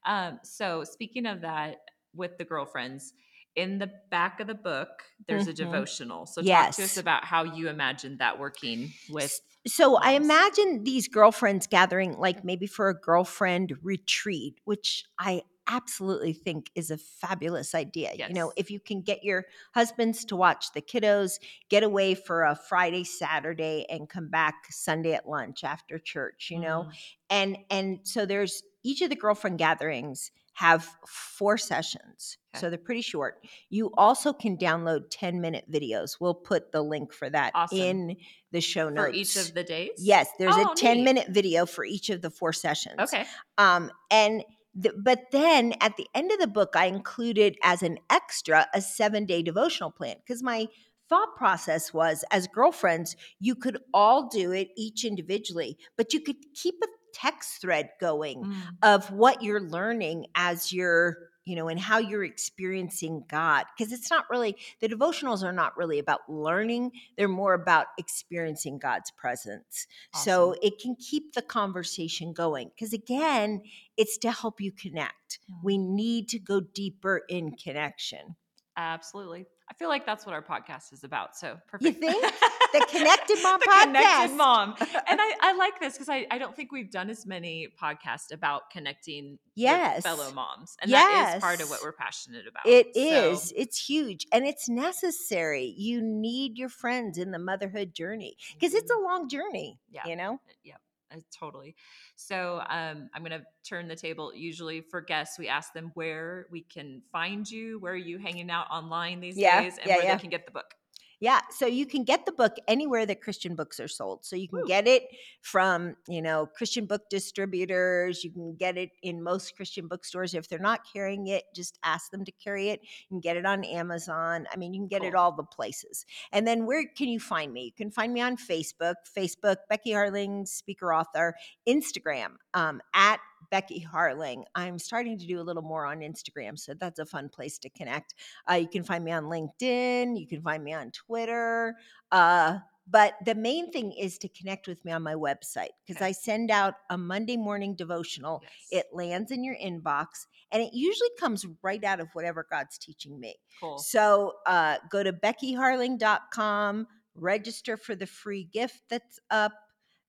Um, 0.05 0.39
so 0.43 0.83
speaking 0.83 1.25
of 1.25 1.41
that, 1.41 1.77
with 2.13 2.37
the 2.37 2.43
girlfriends, 2.43 3.13
in 3.55 3.79
the 3.79 3.89
back 4.11 4.39
of 4.39 4.47
the 4.47 4.53
book, 4.55 4.89
there's 5.27 5.47
a 5.47 5.53
Mhm. 5.53 5.55
devotional. 5.55 6.25
So 6.25 6.41
talk 6.41 6.75
to 6.75 6.83
us 6.83 6.97
about 6.97 7.23
how 7.23 7.43
you 7.43 7.69
imagined 7.69 8.19
that 8.19 8.39
working 8.39 8.91
with. 9.09 9.39
So 9.67 9.97
I 9.97 10.11
imagine 10.11 10.83
these 10.83 11.07
girlfriends 11.07 11.67
gathering, 11.67 12.17
like 12.17 12.43
maybe 12.43 12.65
for 12.65 12.89
a 12.89 12.99
girlfriend 12.99 13.73
retreat, 13.83 14.59
which 14.63 15.03
I 15.19 15.43
absolutely 15.67 16.33
think 16.33 16.71
is 16.75 16.89
a 16.89 16.97
fabulous 16.97 17.75
idea. 17.75 18.13
You 18.15 18.33
know, 18.33 18.51
if 18.55 18.71
you 18.71 18.79
can 18.79 19.01
get 19.01 19.23
your 19.23 19.45
husbands 19.75 20.25
to 20.25 20.35
watch 20.35 20.71
the 20.73 20.81
kiddos, 20.81 21.39
get 21.69 21.83
away 21.83 22.15
for 22.15 22.43
a 22.43 22.55
Friday, 22.55 23.03
Saturday, 23.03 23.85
and 23.89 24.09
come 24.09 24.29
back 24.29 24.55
Sunday 24.71 25.13
at 25.13 25.27
lunch 25.27 25.63
after 25.63 25.99
church, 25.99 26.47
you 26.49 26.59
know, 26.59 26.87
Mm, 26.87 26.93
and 27.29 27.57
and 27.69 27.99
so 28.03 28.25
there's 28.25 28.63
each 28.83 29.01
of 29.01 29.09
the 29.09 29.15
girlfriend 29.15 29.59
gatherings 29.59 30.31
have 30.59 30.87
four 31.07 31.57
sessions 31.57 32.37
Okay. 32.55 32.61
so 32.61 32.69
they're 32.69 32.79
pretty 32.79 33.01
short 33.01 33.45
you 33.69 33.91
also 33.95 34.33
can 34.33 34.57
download 34.57 35.03
10 35.11 35.39
minute 35.39 35.65
videos 35.71 36.17
we'll 36.19 36.33
put 36.33 36.71
the 36.71 36.81
link 36.81 37.13
for 37.13 37.29
that 37.29 37.51
Awesome. 37.53 37.77
in 37.77 38.17
the 38.51 38.59
show 38.59 38.89
notes 38.89 39.09
for 39.11 39.13
each 39.15 39.35
of 39.37 39.53
the 39.53 39.63
days. 39.63 39.91
yes 39.97 40.27
there's 40.39 40.55
Oh, 40.57 40.71
a 40.71 40.75
10 40.75 40.97
neat. 40.97 41.03
minute 41.03 41.27
video 41.29 41.65
for 41.67 41.85
each 41.85 42.09
of 42.09 42.21
the 42.23 42.31
four 42.31 42.51
sessions 42.53 42.99
Okay. 42.99 43.25
um, 43.57 43.91
and 44.11 44.43
the, 44.75 44.91
but 44.97 45.25
then 45.31 45.73
at 45.81 45.95
the 45.97 46.07
end 46.13 46.31
of 46.31 46.39
the 46.39 46.47
book, 46.47 46.73
I 46.75 46.85
included 46.85 47.57
as 47.63 47.81
an 47.81 47.97
extra 48.09 48.67
a 48.73 48.81
seven 48.81 49.25
day 49.25 49.41
devotional 49.41 49.89
plan 49.91 50.15
because 50.17 50.43
my 50.43 50.67
thought 51.09 51.35
process 51.35 51.91
was 51.91 52.23
as 52.31 52.45
girlfriends, 52.47 53.15
you 53.39 53.55
could 53.55 53.79
all 53.95 54.27
do 54.29 54.51
it 54.51 54.69
each 54.77 55.05
individually, 55.05 55.77
but 55.97 56.13
you 56.13 56.21
could 56.21 56.35
keep 56.53 56.75
a 56.83 56.87
text 57.13 57.61
thread 57.61 57.89
going 57.99 58.45
Mm, 58.45 58.79
of 58.81 59.11
what 59.11 59.41
you're 59.41 59.61
learning 59.61 60.27
as 60.35 60.71
you're 60.71 61.29
you 61.45 61.55
know 61.55 61.67
and 61.67 61.79
how 61.79 61.97
you're 61.97 62.23
experiencing 62.23 63.23
god 63.27 63.65
because 63.75 63.91
it's 63.91 64.09
not 64.11 64.29
really 64.29 64.55
the 64.81 64.87
devotionals 64.87 65.43
are 65.43 65.53
not 65.53 65.75
really 65.77 65.97
about 65.97 66.19
learning 66.29 66.91
they're 67.17 67.27
more 67.27 67.53
about 67.53 67.87
experiencing 67.97 68.77
god's 68.77 69.09
presence. 69.11 69.87
So 70.11 70.55
it 70.61 70.79
can 70.79 70.95
keep 70.95 71.33
the 71.33 71.41
conversation 71.41 72.33
going 72.33 72.69
because 72.69 72.93
again 72.93 73.63
it's 73.97 74.17
to 74.19 74.31
help 74.31 74.61
you 74.61 74.71
connect. 74.71 75.39
Mhm. 75.47 75.59
we 75.61 75.77
need 75.77 76.29
to 76.29 76.39
go 76.39 76.59
deeper 76.61 77.23
in 77.29 77.51
connection. 77.55 78.35
Absolutely. 78.75 79.47
I 79.69 79.73
feel 79.75 79.87
like 79.89 80.05
that's 80.05 80.25
what 80.25 80.33
our 80.33 80.41
podcast 80.41 80.91
is 80.93 81.03
about. 81.03 81.35
So 81.35 81.57
perfect. 81.67 82.01
You 82.01 82.11
think? 82.11 82.33
The 82.71 82.85
Connected 82.91 83.39
Mom 83.41 83.59
the 83.59 83.65
podcast. 83.65 83.83
Connected 83.85 84.37
Mom. 84.37 84.75
And 84.79 84.87
I, 85.19 85.33
I 85.41 85.53
like 85.53 85.79
this 85.79 85.93
because 85.93 86.07
I, 86.07 86.27
I 86.29 86.37
don't 86.37 86.55
think 86.55 86.71
we've 86.71 86.91
done 86.91 87.09
as 87.09 87.25
many 87.25 87.67
podcasts 87.81 88.31
about 88.31 88.69
connecting 88.71 89.39
Yes. 89.55 89.97
with 89.97 90.03
fellow 90.05 90.31
moms. 90.31 90.77
And 90.79 90.91
that 90.93 91.33
is 91.37 91.41
part 91.41 91.61
of 91.61 91.69
what 91.71 91.81
we're 91.81 91.93
passionate 91.93 92.45
about. 92.47 92.67
It 92.67 92.93
So, 92.93 93.31
is. 93.31 93.51
It's 93.55 93.83
huge 93.83 94.27
and 94.31 94.45
it's 94.45 94.69
necessary. 94.69 95.73
You 95.77 95.99
need 96.03 96.59
your 96.59 96.69
friends 96.69 97.17
in 97.17 97.31
the 97.31 97.39
motherhood 97.39 97.95
journey 97.95 98.35
because 98.53 98.75
it's 98.75 98.91
a 98.91 98.93
mm-hmm. 98.93 99.03
long 99.05 99.29
journey, 99.29 99.79
Yeah. 99.91 100.01
you 100.05 100.15
know? 100.15 100.39
Yep. 100.63 100.77
Uh, 101.11 101.17
Totally. 101.37 101.75
So 102.15 102.61
um, 102.69 103.09
I'm 103.13 103.23
going 103.23 103.31
to 103.39 103.45
turn 103.63 103.87
the 103.87 103.95
table. 103.95 104.33
Usually 104.35 104.81
for 104.81 105.01
guests, 105.01 105.37
we 105.39 105.47
ask 105.47 105.73
them 105.73 105.91
where 105.93 106.47
we 106.51 106.61
can 106.61 107.01
find 107.11 107.49
you, 107.49 107.79
where 107.79 107.93
are 107.93 107.97
you 107.97 108.17
hanging 108.17 108.49
out 108.49 108.67
online 108.71 109.19
these 109.19 109.35
Yeah, 109.35 109.61
days, 109.61 109.77
and 109.77 109.89
yeah, 109.89 109.95
where 109.95 110.05
yeah. 110.05 110.15
they 110.15 110.19
can 110.19 110.29
get 110.29 110.45
the 110.45 110.51
book. 110.51 110.75
Yeah, 111.21 111.41
so 111.49 111.65
you 111.65 111.85
can 111.85 112.05
get 112.05 112.25
the 112.25 112.31
book 112.31 112.53
anywhere 112.67 113.05
that 113.05 113.21
Christian 113.21 113.55
books 113.55 113.79
are 113.81 113.89
sold. 113.89 114.23
So 114.23 114.37
you 114.37 114.47
can 114.47 114.59
Woo. 114.59 114.67
get 114.67 114.87
it 114.87 115.03
from, 115.41 115.95
you 116.07 116.21
know, 116.21 116.45
Christian 116.45 116.85
book 116.85 117.09
distributors. 117.09 118.23
You 118.23 118.31
can 118.31 118.55
get 118.55 118.77
it 118.77 118.91
in 119.03 119.21
most 119.21 119.55
Christian 119.57 119.87
bookstores. 119.87 120.33
If 120.33 120.47
they're 120.47 120.59
not 120.59 120.81
carrying 120.91 121.27
it, 121.27 121.43
just 121.53 121.77
ask 121.83 122.09
them 122.11 122.23
to 122.23 122.31
carry 122.31 122.69
it. 122.69 122.79
You 122.81 123.07
can 123.09 123.19
get 123.19 123.35
it 123.35 123.45
on 123.45 123.65
Amazon. 123.65 124.47
I 124.51 124.55
mean, 124.55 124.73
you 124.73 124.79
can 124.79 124.87
get 124.87 125.03
it 125.03 125.13
all 125.13 125.33
the 125.33 125.43
places. 125.43 126.05
And 126.31 126.47
then 126.47 126.65
where 126.65 126.85
can 126.97 127.09
you 127.09 127.19
find 127.19 127.51
me? 127.51 127.65
You 127.65 127.73
can 127.73 127.91
find 127.91 128.13
me 128.13 128.21
on 128.21 128.37
Facebook, 128.37 128.95
Facebook, 129.17 129.57
Becky 129.69 129.91
Harling, 129.91 130.47
speaker 130.47 130.93
author, 130.93 131.35
Instagram, 131.67 132.35
um, 132.53 132.79
at 132.93 133.19
Becky 133.51 133.85
Harling. 133.91 134.43
I'm 134.55 134.79
starting 134.79 135.17
to 135.17 135.25
do 135.25 135.39
a 135.39 135.43
little 135.43 135.61
more 135.63 135.85
on 135.85 135.99
Instagram, 135.99 136.57
so 136.57 136.73
that's 136.73 136.99
a 136.99 137.05
fun 137.05 137.29
place 137.29 137.57
to 137.59 137.69
connect. 137.69 138.13
Uh, 138.49 138.55
you 138.55 138.67
can 138.67 138.83
find 138.83 139.03
me 139.03 139.11
on 139.11 139.23
LinkedIn. 139.25 140.19
You 140.19 140.27
can 140.27 140.41
find 140.41 140.63
me 140.63 140.73
on 140.73 140.91
Twitter. 140.91 141.75
Uh, 142.11 142.59
but 142.91 143.13
the 143.23 143.35
main 143.35 143.71
thing 143.71 143.91
is 143.91 144.17
to 144.17 144.27
connect 144.29 144.67
with 144.67 144.83
me 144.83 144.91
on 144.91 145.03
my 145.03 145.13
website 145.13 145.69
because 145.85 145.97
Okay. 146.01 146.07
I 146.07 146.11
send 146.11 146.49
out 146.49 146.73
a 146.89 146.97
Monday 146.97 147.37
morning 147.37 147.75
devotional. 147.75 148.41
Yes. 148.71 148.83
It 148.83 148.95
lands 148.95 149.29
in 149.31 149.43
your 149.43 149.55
inbox 149.63 150.25
and 150.51 150.63
it 150.63 150.73
usually 150.73 151.09
comes 151.19 151.45
right 151.61 151.83
out 151.83 151.99
of 151.99 152.07
whatever 152.13 152.47
God's 152.49 152.79
teaching 152.79 153.19
me. 153.19 153.35
cool. 153.59 153.77
So 153.77 154.33
uh, 154.47 154.77
go 154.89 155.03
to 155.03 155.13
beckyharling.com, 155.13 156.87
register 157.15 157.77
for 157.77 157.95
the 157.95 158.07
free 158.07 158.45
gift 158.51 158.81
that's 158.89 159.19
up. 159.29 159.53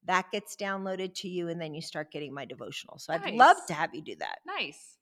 That 0.06 0.30
gets 0.32 0.56
downloaded 0.56 1.14
to 1.16 1.28
you, 1.28 1.48
and 1.48 1.60
then 1.60 1.74
you 1.74 1.82
start 1.82 2.10
getting 2.10 2.32
my 2.32 2.44
devotional. 2.44 2.98
So 2.98 3.12
I'd 3.12 3.34
love 3.34 3.58
to 3.68 3.74
have 3.74 3.94
you 3.94 4.02
do 4.02 4.16
that. 4.16 4.38
Nice. 4.46 4.96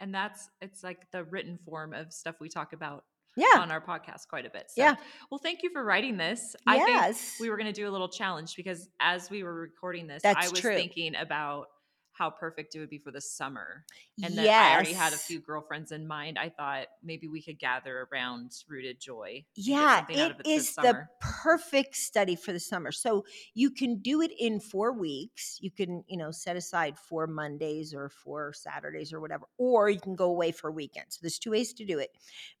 And 0.00 0.12
that's 0.14 0.48
it's 0.60 0.82
like 0.82 1.10
the 1.12 1.24
written 1.24 1.58
form 1.64 1.94
of 1.94 2.12
stuff 2.12 2.34
we 2.40 2.48
talk 2.48 2.72
about 2.72 3.04
Yeah. 3.36 3.60
on 3.60 3.70
our 3.70 3.80
podcast 3.80 4.26
quite 4.28 4.44
a 4.44 4.50
bit. 4.50 4.70
So, 4.70 4.82
Yeah. 4.82 4.96
Well, 5.30 5.38
thank 5.38 5.62
you 5.62 5.70
for 5.70 5.84
writing 5.84 6.16
this. 6.16 6.56
I 6.66 6.78
think 6.78 6.88
yes. 6.88 7.36
we 7.40 7.48
were 7.48 7.56
going 7.56 7.72
to 7.72 7.80
do 7.80 7.88
a 7.88 7.92
little 7.92 8.08
challenge 8.08 8.56
because 8.56 8.88
as 9.00 9.30
we 9.30 9.44
were 9.44 9.54
recording 9.54 10.08
this, 10.08 10.22
That's 10.22 10.48
I 10.48 10.50
was 10.50 10.60
true. 10.60 10.74
thinking 10.74 11.14
about 11.14 11.66
how 12.14 12.30
perfect 12.30 12.74
it 12.74 12.78
would 12.78 12.90
be 12.90 12.98
for 12.98 13.10
the 13.10 13.20
summer. 13.20 13.84
And 14.22 14.34
yes. 14.34 14.44
then 14.44 14.48
I 14.48 14.74
already 14.74 14.92
had 14.92 15.12
a 15.12 15.16
few 15.16 15.40
girlfriends 15.40 15.90
in 15.90 16.06
mind. 16.06 16.38
I 16.38 16.48
thought 16.48 16.86
maybe 17.02 17.26
we 17.26 17.42
could 17.42 17.58
gather 17.58 18.08
around 18.12 18.52
Rooted 18.68 19.00
Joy. 19.00 19.44
Yeah, 19.56 20.04
it 20.08 20.36
it 20.40 20.46
is 20.46 20.74
the 20.76 21.06
perfect 21.20 21.96
study 21.96 22.36
for 22.36 22.52
the 22.52 22.60
summer. 22.60 22.92
So 22.92 23.24
you 23.54 23.70
can 23.70 23.98
do 23.98 24.22
it 24.22 24.30
in 24.38 24.60
four 24.60 24.92
weeks. 24.92 25.58
You 25.60 25.72
can, 25.72 26.04
you 26.06 26.16
know, 26.16 26.30
set 26.30 26.56
aside 26.56 26.96
four 26.96 27.26
Mondays 27.26 27.92
or 27.92 28.08
four 28.08 28.52
Saturdays 28.52 29.12
or 29.12 29.20
whatever, 29.20 29.46
or 29.58 29.90
you 29.90 30.00
can 30.00 30.14
go 30.14 30.30
away 30.30 30.52
for 30.52 30.68
a 30.68 30.72
weekend. 30.72 31.06
So 31.08 31.18
there's 31.20 31.38
two 31.38 31.50
ways 31.50 31.72
to 31.74 31.84
do 31.84 31.98
it. 31.98 32.10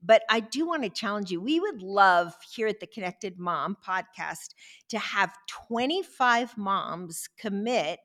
But 0.02 0.22
I 0.28 0.40
do 0.40 0.66
want 0.66 0.82
to 0.82 0.90
challenge 0.90 1.30
you. 1.30 1.40
We 1.40 1.60
would 1.60 1.80
love 1.80 2.34
here 2.52 2.66
at 2.66 2.80
the 2.80 2.88
Connected 2.88 3.38
Mom 3.38 3.76
podcast 3.86 4.54
to 4.88 4.98
have 4.98 5.32
25 5.68 6.58
moms 6.58 7.28
commit 7.38 8.00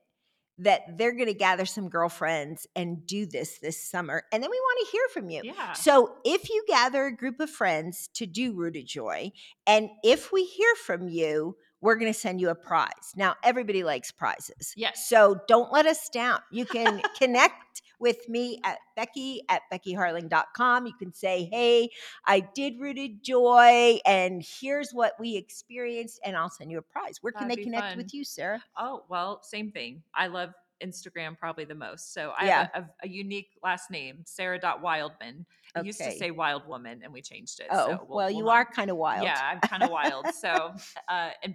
that 0.60 0.98
they're 0.98 1.12
going 1.12 1.26
to 1.26 1.34
gather 1.34 1.66
some 1.66 1.88
girlfriends 1.88 2.66
and 2.76 3.06
do 3.06 3.26
this 3.26 3.58
this 3.58 3.82
summer. 3.82 4.22
And 4.32 4.42
then 4.42 4.50
we 4.50 4.58
want 4.58 4.86
to 4.86 4.92
hear 4.92 5.08
from 5.12 5.30
you. 5.30 5.42
Yeah. 5.44 5.72
So 5.72 6.16
if 6.24 6.48
you 6.48 6.64
gather 6.68 7.06
a 7.06 7.16
group 7.16 7.40
of 7.40 7.50
friends 7.50 8.08
to 8.14 8.26
do 8.26 8.52
Rooted 8.52 8.86
Joy, 8.86 9.32
and 9.66 9.90
if 10.04 10.32
we 10.32 10.44
hear 10.44 10.74
from 10.74 11.08
you, 11.08 11.56
we're 11.80 11.96
going 11.96 12.12
to 12.12 12.18
send 12.18 12.40
you 12.40 12.50
a 12.50 12.54
prize. 12.54 13.12
Now, 13.16 13.36
everybody 13.42 13.82
likes 13.84 14.10
prizes. 14.12 14.72
Yes. 14.76 15.08
So 15.08 15.40
don't 15.48 15.72
let 15.72 15.86
us 15.86 16.08
down. 16.08 16.40
You 16.50 16.64
can 16.66 17.00
connect 17.18 17.82
with 17.98 18.28
me 18.28 18.60
at 18.64 18.78
Becky 18.96 19.42
at 19.48 19.62
BeckyHarling.com. 19.72 20.86
You 20.86 20.94
can 20.94 21.12
say, 21.12 21.48
hey, 21.52 21.90
I 22.24 22.40
did 22.40 22.80
Rooted 22.80 23.22
Joy, 23.22 23.98
and 24.06 24.42
here's 24.60 24.92
what 24.92 25.14
we 25.20 25.36
experienced, 25.36 26.20
and 26.24 26.36
I'll 26.36 26.50
send 26.50 26.70
you 26.70 26.78
a 26.78 26.82
prize. 26.82 27.18
Where 27.22 27.32
can 27.32 27.48
That'd 27.48 27.58
they 27.58 27.64
connect 27.64 27.88
fun. 27.88 27.96
with 27.98 28.14
you, 28.14 28.24
Sarah? 28.24 28.62
Oh, 28.78 29.04
well, 29.08 29.42
same 29.42 29.70
thing. 29.70 30.02
I 30.14 30.28
love 30.28 30.50
Instagram 30.82 31.38
probably 31.38 31.66
the 31.66 31.74
most. 31.74 32.14
So 32.14 32.32
I 32.38 32.46
Yeah. 32.46 32.68
have 32.72 32.84
a, 33.02 33.06
a 33.06 33.08
unique 33.08 33.50
last 33.62 33.90
name, 33.90 34.22
Sarah.Wildman. 34.24 35.44
It 35.76 35.84
used 35.84 35.98
to 36.00 36.10
say 36.12 36.30
Wild 36.30 36.66
Woman 36.66 37.02
and 37.04 37.12
we 37.12 37.20
changed 37.22 37.60
it. 37.60 37.66
Oh, 37.70 37.76
so 37.76 37.86
we'll- 37.88 37.98
well, 38.16 38.26
we'll 38.28 38.30
you 38.38 38.44
not- 38.44 38.50
are 38.52 38.64
kind 38.64 38.90
of 38.90 38.96
wild. 38.96 39.24
Yeah, 39.24 39.38
I'm 39.42 39.60
kind 39.60 39.82
of 39.82 39.90
wild. 39.90 40.26
So, 40.34 40.74
uh, 41.08 41.30
and 41.42 41.54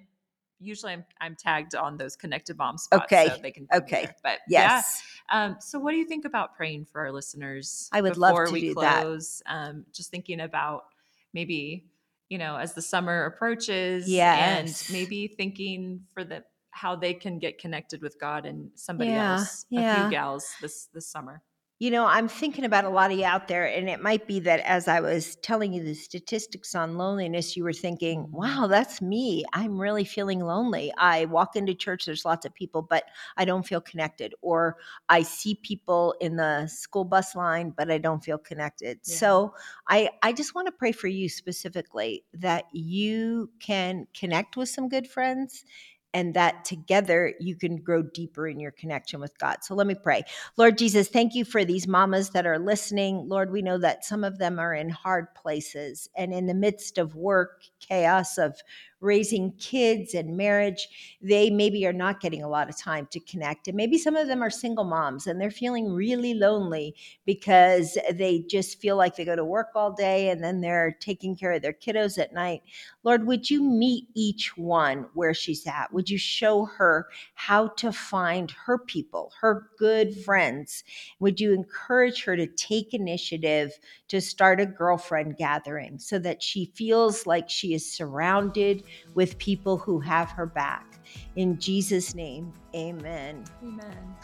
usually 0.66 0.94
I'm, 0.94 1.06
I'm 1.22 1.36
tagged 1.36 1.76
on 1.76 1.98
those 1.98 2.16
connected 2.16 2.58
mom 2.58 2.78
spots 2.78 3.06
Okay, 3.06 3.30
so 3.30 3.38
they 3.42 3.52
can 3.52 3.68
okay. 3.74 4.04
there. 4.04 4.16
But 4.24 4.40
Yes. 4.48 5.02
yeah. 5.30 5.46
Um, 5.46 5.58
so 5.60 5.80
what 5.80 5.92
do 5.92 5.98
you 5.98 6.06
think 6.06 6.26
about 6.26 6.56
praying 6.56 6.86
for 6.86 7.02
our 7.02 7.12
listeners? 7.12 7.90
I 7.92 8.02
would 8.02 8.18
love 8.18 8.36
to 8.48 8.52
we 8.52 8.62
do 8.62 8.74
that. 8.76 9.02
close? 9.04 9.42
Um, 9.46 9.86
just 9.94 10.12
thinking 10.12 10.42
about 10.42 10.86
maybe, 11.34 11.86
you 12.30 12.38
know, 12.38 12.56
as 12.58 12.74
the 12.74 12.82
summer 12.82 13.26
approaches 13.26 14.08
Yes. 14.08 14.90
and 14.90 14.94
maybe 14.94 15.28
thinking 15.28 16.02
for 16.14 16.24
the 16.24 16.44
how 16.72 16.94
they 16.96 17.14
can 17.14 17.40
get 17.40 17.58
connected 17.58 18.02
with 18.02 18.20
God 18.20 18.46
and 18.46 18.70
somebody 18.76 19.12
Yeah, 19.12 19.32
else, 19.34 19.66
a 19.72 19.76
yeah. 19.76 20.04
few 20.04 20.12
gals 20.12 20.54
this 20.62 20.88
this 20.94 21.08
summer. 21.08 21.42
You 21.78 21.92
know, 21.92 22.06
I'm 22.06 22.30
thinking 22.30 22.64
about 22.64 22.86
a 22.86 22.90
lot 22.90 23.12
of 23.12 23.18
you 23.18 23.26
out 23.26 23.50
there, 23.50 23.66
and 23.66 23.90
it 23.90 24.02
might 24.02 24.28
be 24.28 24.40
that 24.40 24.62
as 24.62 24.88
I 24.88 25.02
was 25.02 25.36
telling 25.38 25.74
you 25.74 25.84
the 25.84 25.94
statistics 25.94 26.74
on 26.74 26.98
loneliness, 26.98 27.58
you 27.58 27.66
were 27.66 27.74
thinking, 27.74 28.28
Mhm. 28.28 28.32
wow, 28.32 28.68
that's 28.68 29.02
me. 29.02 29.44
I'm 29.52 29.78
really 29.78 30.06
feeling 30.06 30.40
lonely. 30.40 30.94
I 30.98 31.26
walk 31.26 31.58
into 31.58 31.76
church, 31.76 32.06
there's 32.06 32.24
lots 32.24 32.46
of 32.46 32.54
people, 32.54 32.82
but 32.82 33.04
I 33.36 33.44
don't 33.44 33.68
feel 33.68 33.82
connected. 33.82 34.34
Or 34.42 34.78
I 35.10 35.24
see 35.24 35.56
people 35.56 36.16
in 36.22 36.38
the 36.38 36.68
school 36.68 37.04
bus 37.04 37.36
line, 37.36 37.72
but 37.72 37.92
I 37.92 37.98
don't 37.98 38.24
feel 38.24 38.38
connected. 38.38 39.06
Yeah. 39.06 39.26
So 39.26 39.54
I, 39.90 40.12
I 40.24 40.32
just 40.32 40.56
want 40.56 40.68
to 40.68 40.72
pray 40.72 40.94
for 40.94 41.08
you 41.08 41.28
specifically 41.28 42.24
that 42.34 42.66
you 42.72 43.52
can 43.60 44.08
connect 44.14 44.56
with 44.56 44.70
some 44.70 44.88
good 44.88 45.10
friends 45.10 45.66
and 46.16 46.34
that 46.34 46.64
together 46.64 47.34
you 47.42 47.58
can 47.58 47.76
grow 47.76 48.02
deeper 48.02 48.48
in 48.48 48.58
your 48.58 48.72
connection 48.72 49.20
with 49.20 49.38
God. 49.38 49.58
So 49.64 49.76
let 49.76 49.86
me 49.86 49.96
pray. 49.96 50.24
Lord 50.56 50.78
Jesus, 50.78 51.10
thank 51.10 51.36
you 51.36 51.44
for 51.44 51.66
these 51.66 51.90
mamas 51.90 52.30
that 52.30 52.46
are 52.46 52.58
listening. 52.58 53.28
Lord, 53.28 53.52
we 53.52 53.62
know 53.62 53.78
that 53.80 54.06
some 54.06 54.24
of 54.24 54.38
them 54.38 54.58
are 54.58 54.74
in 54.74 54.88
hard 54.88 55.36
places 55.36 56.10
and 56.16 56.34
in 56.34 56.46
the 56.46 56.54
midst 56.54 56.98
of 56.98 57.16
work, 57.16 57.64
chaos 57.82 58.38
of 58.38 58.56
raising 59.06 59.52
kids 59.54 60.14
and 60.14 60.36
marriage, 60.36 60.88
they 61.22 61.50
maybe 61.50 61.86
are 61.86 61.94
not 61.94 62.20
getting 62.20 62.44
a 62.44 62.50
lot 62.50 62.68
of 62.68 62.78
time 62.78 63.08
to 63.12 63.20
connect. 63.22 63.68
And 63.68 63.78
maybe 63.78 63.98
some 63.98 64.16
of 64.16 64.28
them 64.28 64.42
are 64.42 64.50
single 64.50 64.84
moms 64.84 65.28
and 65.28 65.40
they're 65.40 65.52
feeling 65.52 65.92
really 65.92 66.34
lonely 66.34 66.96
because 67.26 67.98
they 68.14 68.40
just 68.50 68.82
feel 68.82 68.98
like 68.98 69.16
they 69.16 69.24
go 69.24 69.36
to 69.36 69.46
work 69.46 69.68
all 69.76 69.94
day 69.94 70.30
and 70.30 70.44
then 70.44 70.60
they're 70.60 70.98
taking 71.00 71.36
care 71.36 71.54
of 71.54 71.62
their 71.62 71.74
kiddos 71.74 72.18
at 72.18 72.34
night. 72.34 72.64
Lord, 73.04 73.28
would 73.28 73.50
you 73.50 73.64
meet 73.64 74.08
each 74.16 74.58
one 74.58 75.06
where 75.14 75.34
she's 75.34 75.66
at? 75.68 75.94
Would 75.94 76.10
you 76.10 76.18
show 76.18 76.66
her 76.66 77.08
how 77.36 77.68
to 77.70 77.92
find 77.92 78.52
her 78.52 78.80
people, 78.80 79.32
her 79.40 79.70
good 79.78 80.18
friends? 80.18 80.84
Would 81.20 81.40
you 81.40 81.54
encourage 81.54 82.24
her 82.24 82.36
to 82.36 82.48
take 82.48 82.94
initiative 82.94 83.78
to 84.08 84.22
start 84.22 84.60
a 84.60 84.66
girlfriend 84.66 85.38
gathering 85.38 86.00
so 86.00 86.20
that 86.20 86.42
she 86.42 86.72
feels 86.76 87.26
like 87.26 87.50
she 87.50 87.74
is 87.74 87.92
surrounded 87.92 88.84
with 89.14 89.38
people 89.38 89.78
who 89.78 90.00
have 90.00 90.32
her 90.32 90.46
back? 90.46 91.00
In 91.36 91.60
Jesus' 91.60 92.16
name, 92.16 92.54
amen. 92.76 93.46
Amen. 93.64 94.16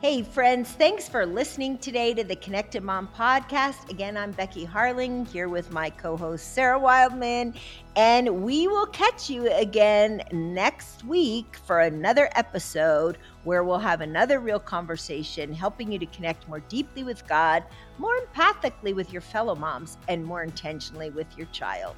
Hey, 0.00 0.22
friends, 0.22 0.70
thanks 0.70 1.08
for 1.08 1.26
listening 1.26 1.76
today 1.76 2.14
to 2.14 2.22
the 2.22 2.36
Connected 2.36 2.84
Mom 2.84 3.08
podcast. 3.16 3.90
Again, 3.90 4.16
I'm 4.16 4.30
Becky 4.30 4.64
Harling 4.64 5.26
here 5.26 5.48
with 5.48 5.72
my 5.72 5.90
co 5.90 6.16
host, 6.16 6.54
Sarah 6.54 6.78
Wildman, 6.78 7.52
and 7.96 8.44
we 8.44 8.68
will 8.68 8.86
catch 8.86 9.28
you 9.28 9.52
again 9.52 10.22
next 10.30 11.02
week 11.02 11.56
for 11.66 11.80
another 11.80 12.30
episode 12.36 13.18
where 13.42 13.64
we'll 13.64 13.80
have 13.80 14.00
another 14.00 14.38
real 14.38 14.60
conversation 14.60 15.52
helping 15.52 15.90
you 15.90 15.98
to 15.98 16.06
connect 16.06 16.48
more 16.48 16.60
deeply 16.60 17.02
with 17.02 17.26
God, 17.26 17.64
more 17.98 18.14
empathically 18.20 18.94
with 18.94 19.12
your 19.12 19.22
fellow 19.22 19.56
moms, 19.56 19.98
and 20.06 20.24
more 20.24 20.44
intentionally 20.44 21.10
with 21.10 21.26
your 21.36 21.48
child. 21.48 21.96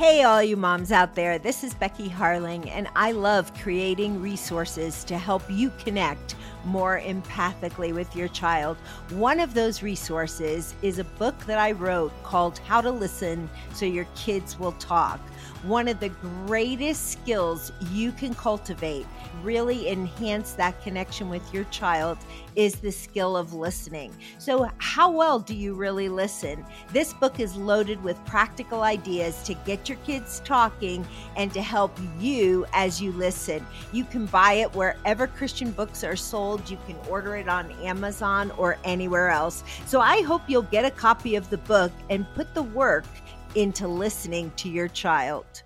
Hey, 0.00 0.22
all 0.22 0.42
you 0.42 0.56
moms 0.56 0.92
out 0.92 1.14
there, 1.14 1.38
this 1.38 1.62
is 1.62 1.74
Becky 1.74 2.08
Harling, 2.08 2.66
and 2.70 2.88
I 2.96 3.12
love 3.12 3.52
creating 3.60 4.22
resources 4.22 5.04
to 5.04 5.18
help 5.18 5.42
you 5.50 5.70
connect 5.84 6.36
more 6.64 6.98
empathically 7.04 7.92
with 7.92 8.16
your 8.16 8.28
child. 8.28 8.78
One 9.10 9.38
of 9.40 9.52
those 9.52 9.82
resources 9.82 10.74
is 10.80 10.98
a 10.98 11.04
book 11.04 11.38
that 11.44 11.58
I 11.58 11.72
wrote 11.72 12.14
called 12.22 12.60
How 12.60 12.80
to 12.80 12.90
Listen 12.90 13.50
So 13.74 13.84
Your 13.84 14.06
Kids 14.16 14.58
Will 14.58 14.72
Talk. 14.72 15.20
One 15.62 15.88
of 15.88 16.00
the 16.00 16.08
greatest 16.08 17.10
skills 17.10 17.70
you 17.92 18.12
can 18.12 18.34
cultivate, 18.34 19.06
really 19.42 19.90
enhance 19.90 20.52
that 20.52 20.82
connection 20.82 21.28
with 21.28 21.52
your 21.52 21.64
child, 21.64 22.16
is 22.56 22.76
the 22.76 22.90
skill 22.90 23.36
of 23.36 23.52
listening. 23.52 24.14
So, 24.38 24.70
how 24.78 25.10
well 25.10 25.38
do 25.38 25.54
you 25.54 25.74
really 25.74 26.08
listen? 26.08 26.64
This 26.92 27.12
book 27.12 27.40
is 27.40 27.56
loaded 27.56 28.02
with 28.02 28.22
practical 28.24 28.82
ideas 28.82 29.42
to 29.44 29.54
get 29.66 29.86
your 29.86 29.98
kids 29.98 30.40
talking 30.46 31.06
and 31.36 31.52
to 31.52 31.60
help 31.60 31.96
you 32.18 32.64
as 32.72 33.00
you 33.00 33.12
listen. 33.12 33.64
You 33.92 34.04
can 34.04 34.26
buy 34.26 34.54
it 34.54 34.74
wherever 34.74 35.26
Christian 35.26 35.72
books 35.72 36.02
are 36.04 36.16
sold. 36.16 36.70
You 36.70 36.78
can 36.86 36.96
order 37.08 37.36
it 37.36 37.48
on 37.48 37.70
Amazon 37.82 38.50
or 38.52 38.78
anywhere 38.84 39.28
else. 39.28 39.62
So, 39.84 40.00
I 40.00 40.22
hope 40.22 40.40
you'll 40.48 40.62
get 40.62 40.86
a 40.86 40.90
copy 40.90 41.36
of 41.36 41.50
the 41.50 41.58
book 41.58 41.92
and 42.08 42.26
put 42.34 42.54
the 42.54 42.62
work 42.62 43.04
into 43.54 43.88
listening 43.88 44.52
to 44.56 44.68
your 44.68 44.88
child. 44.88 45.62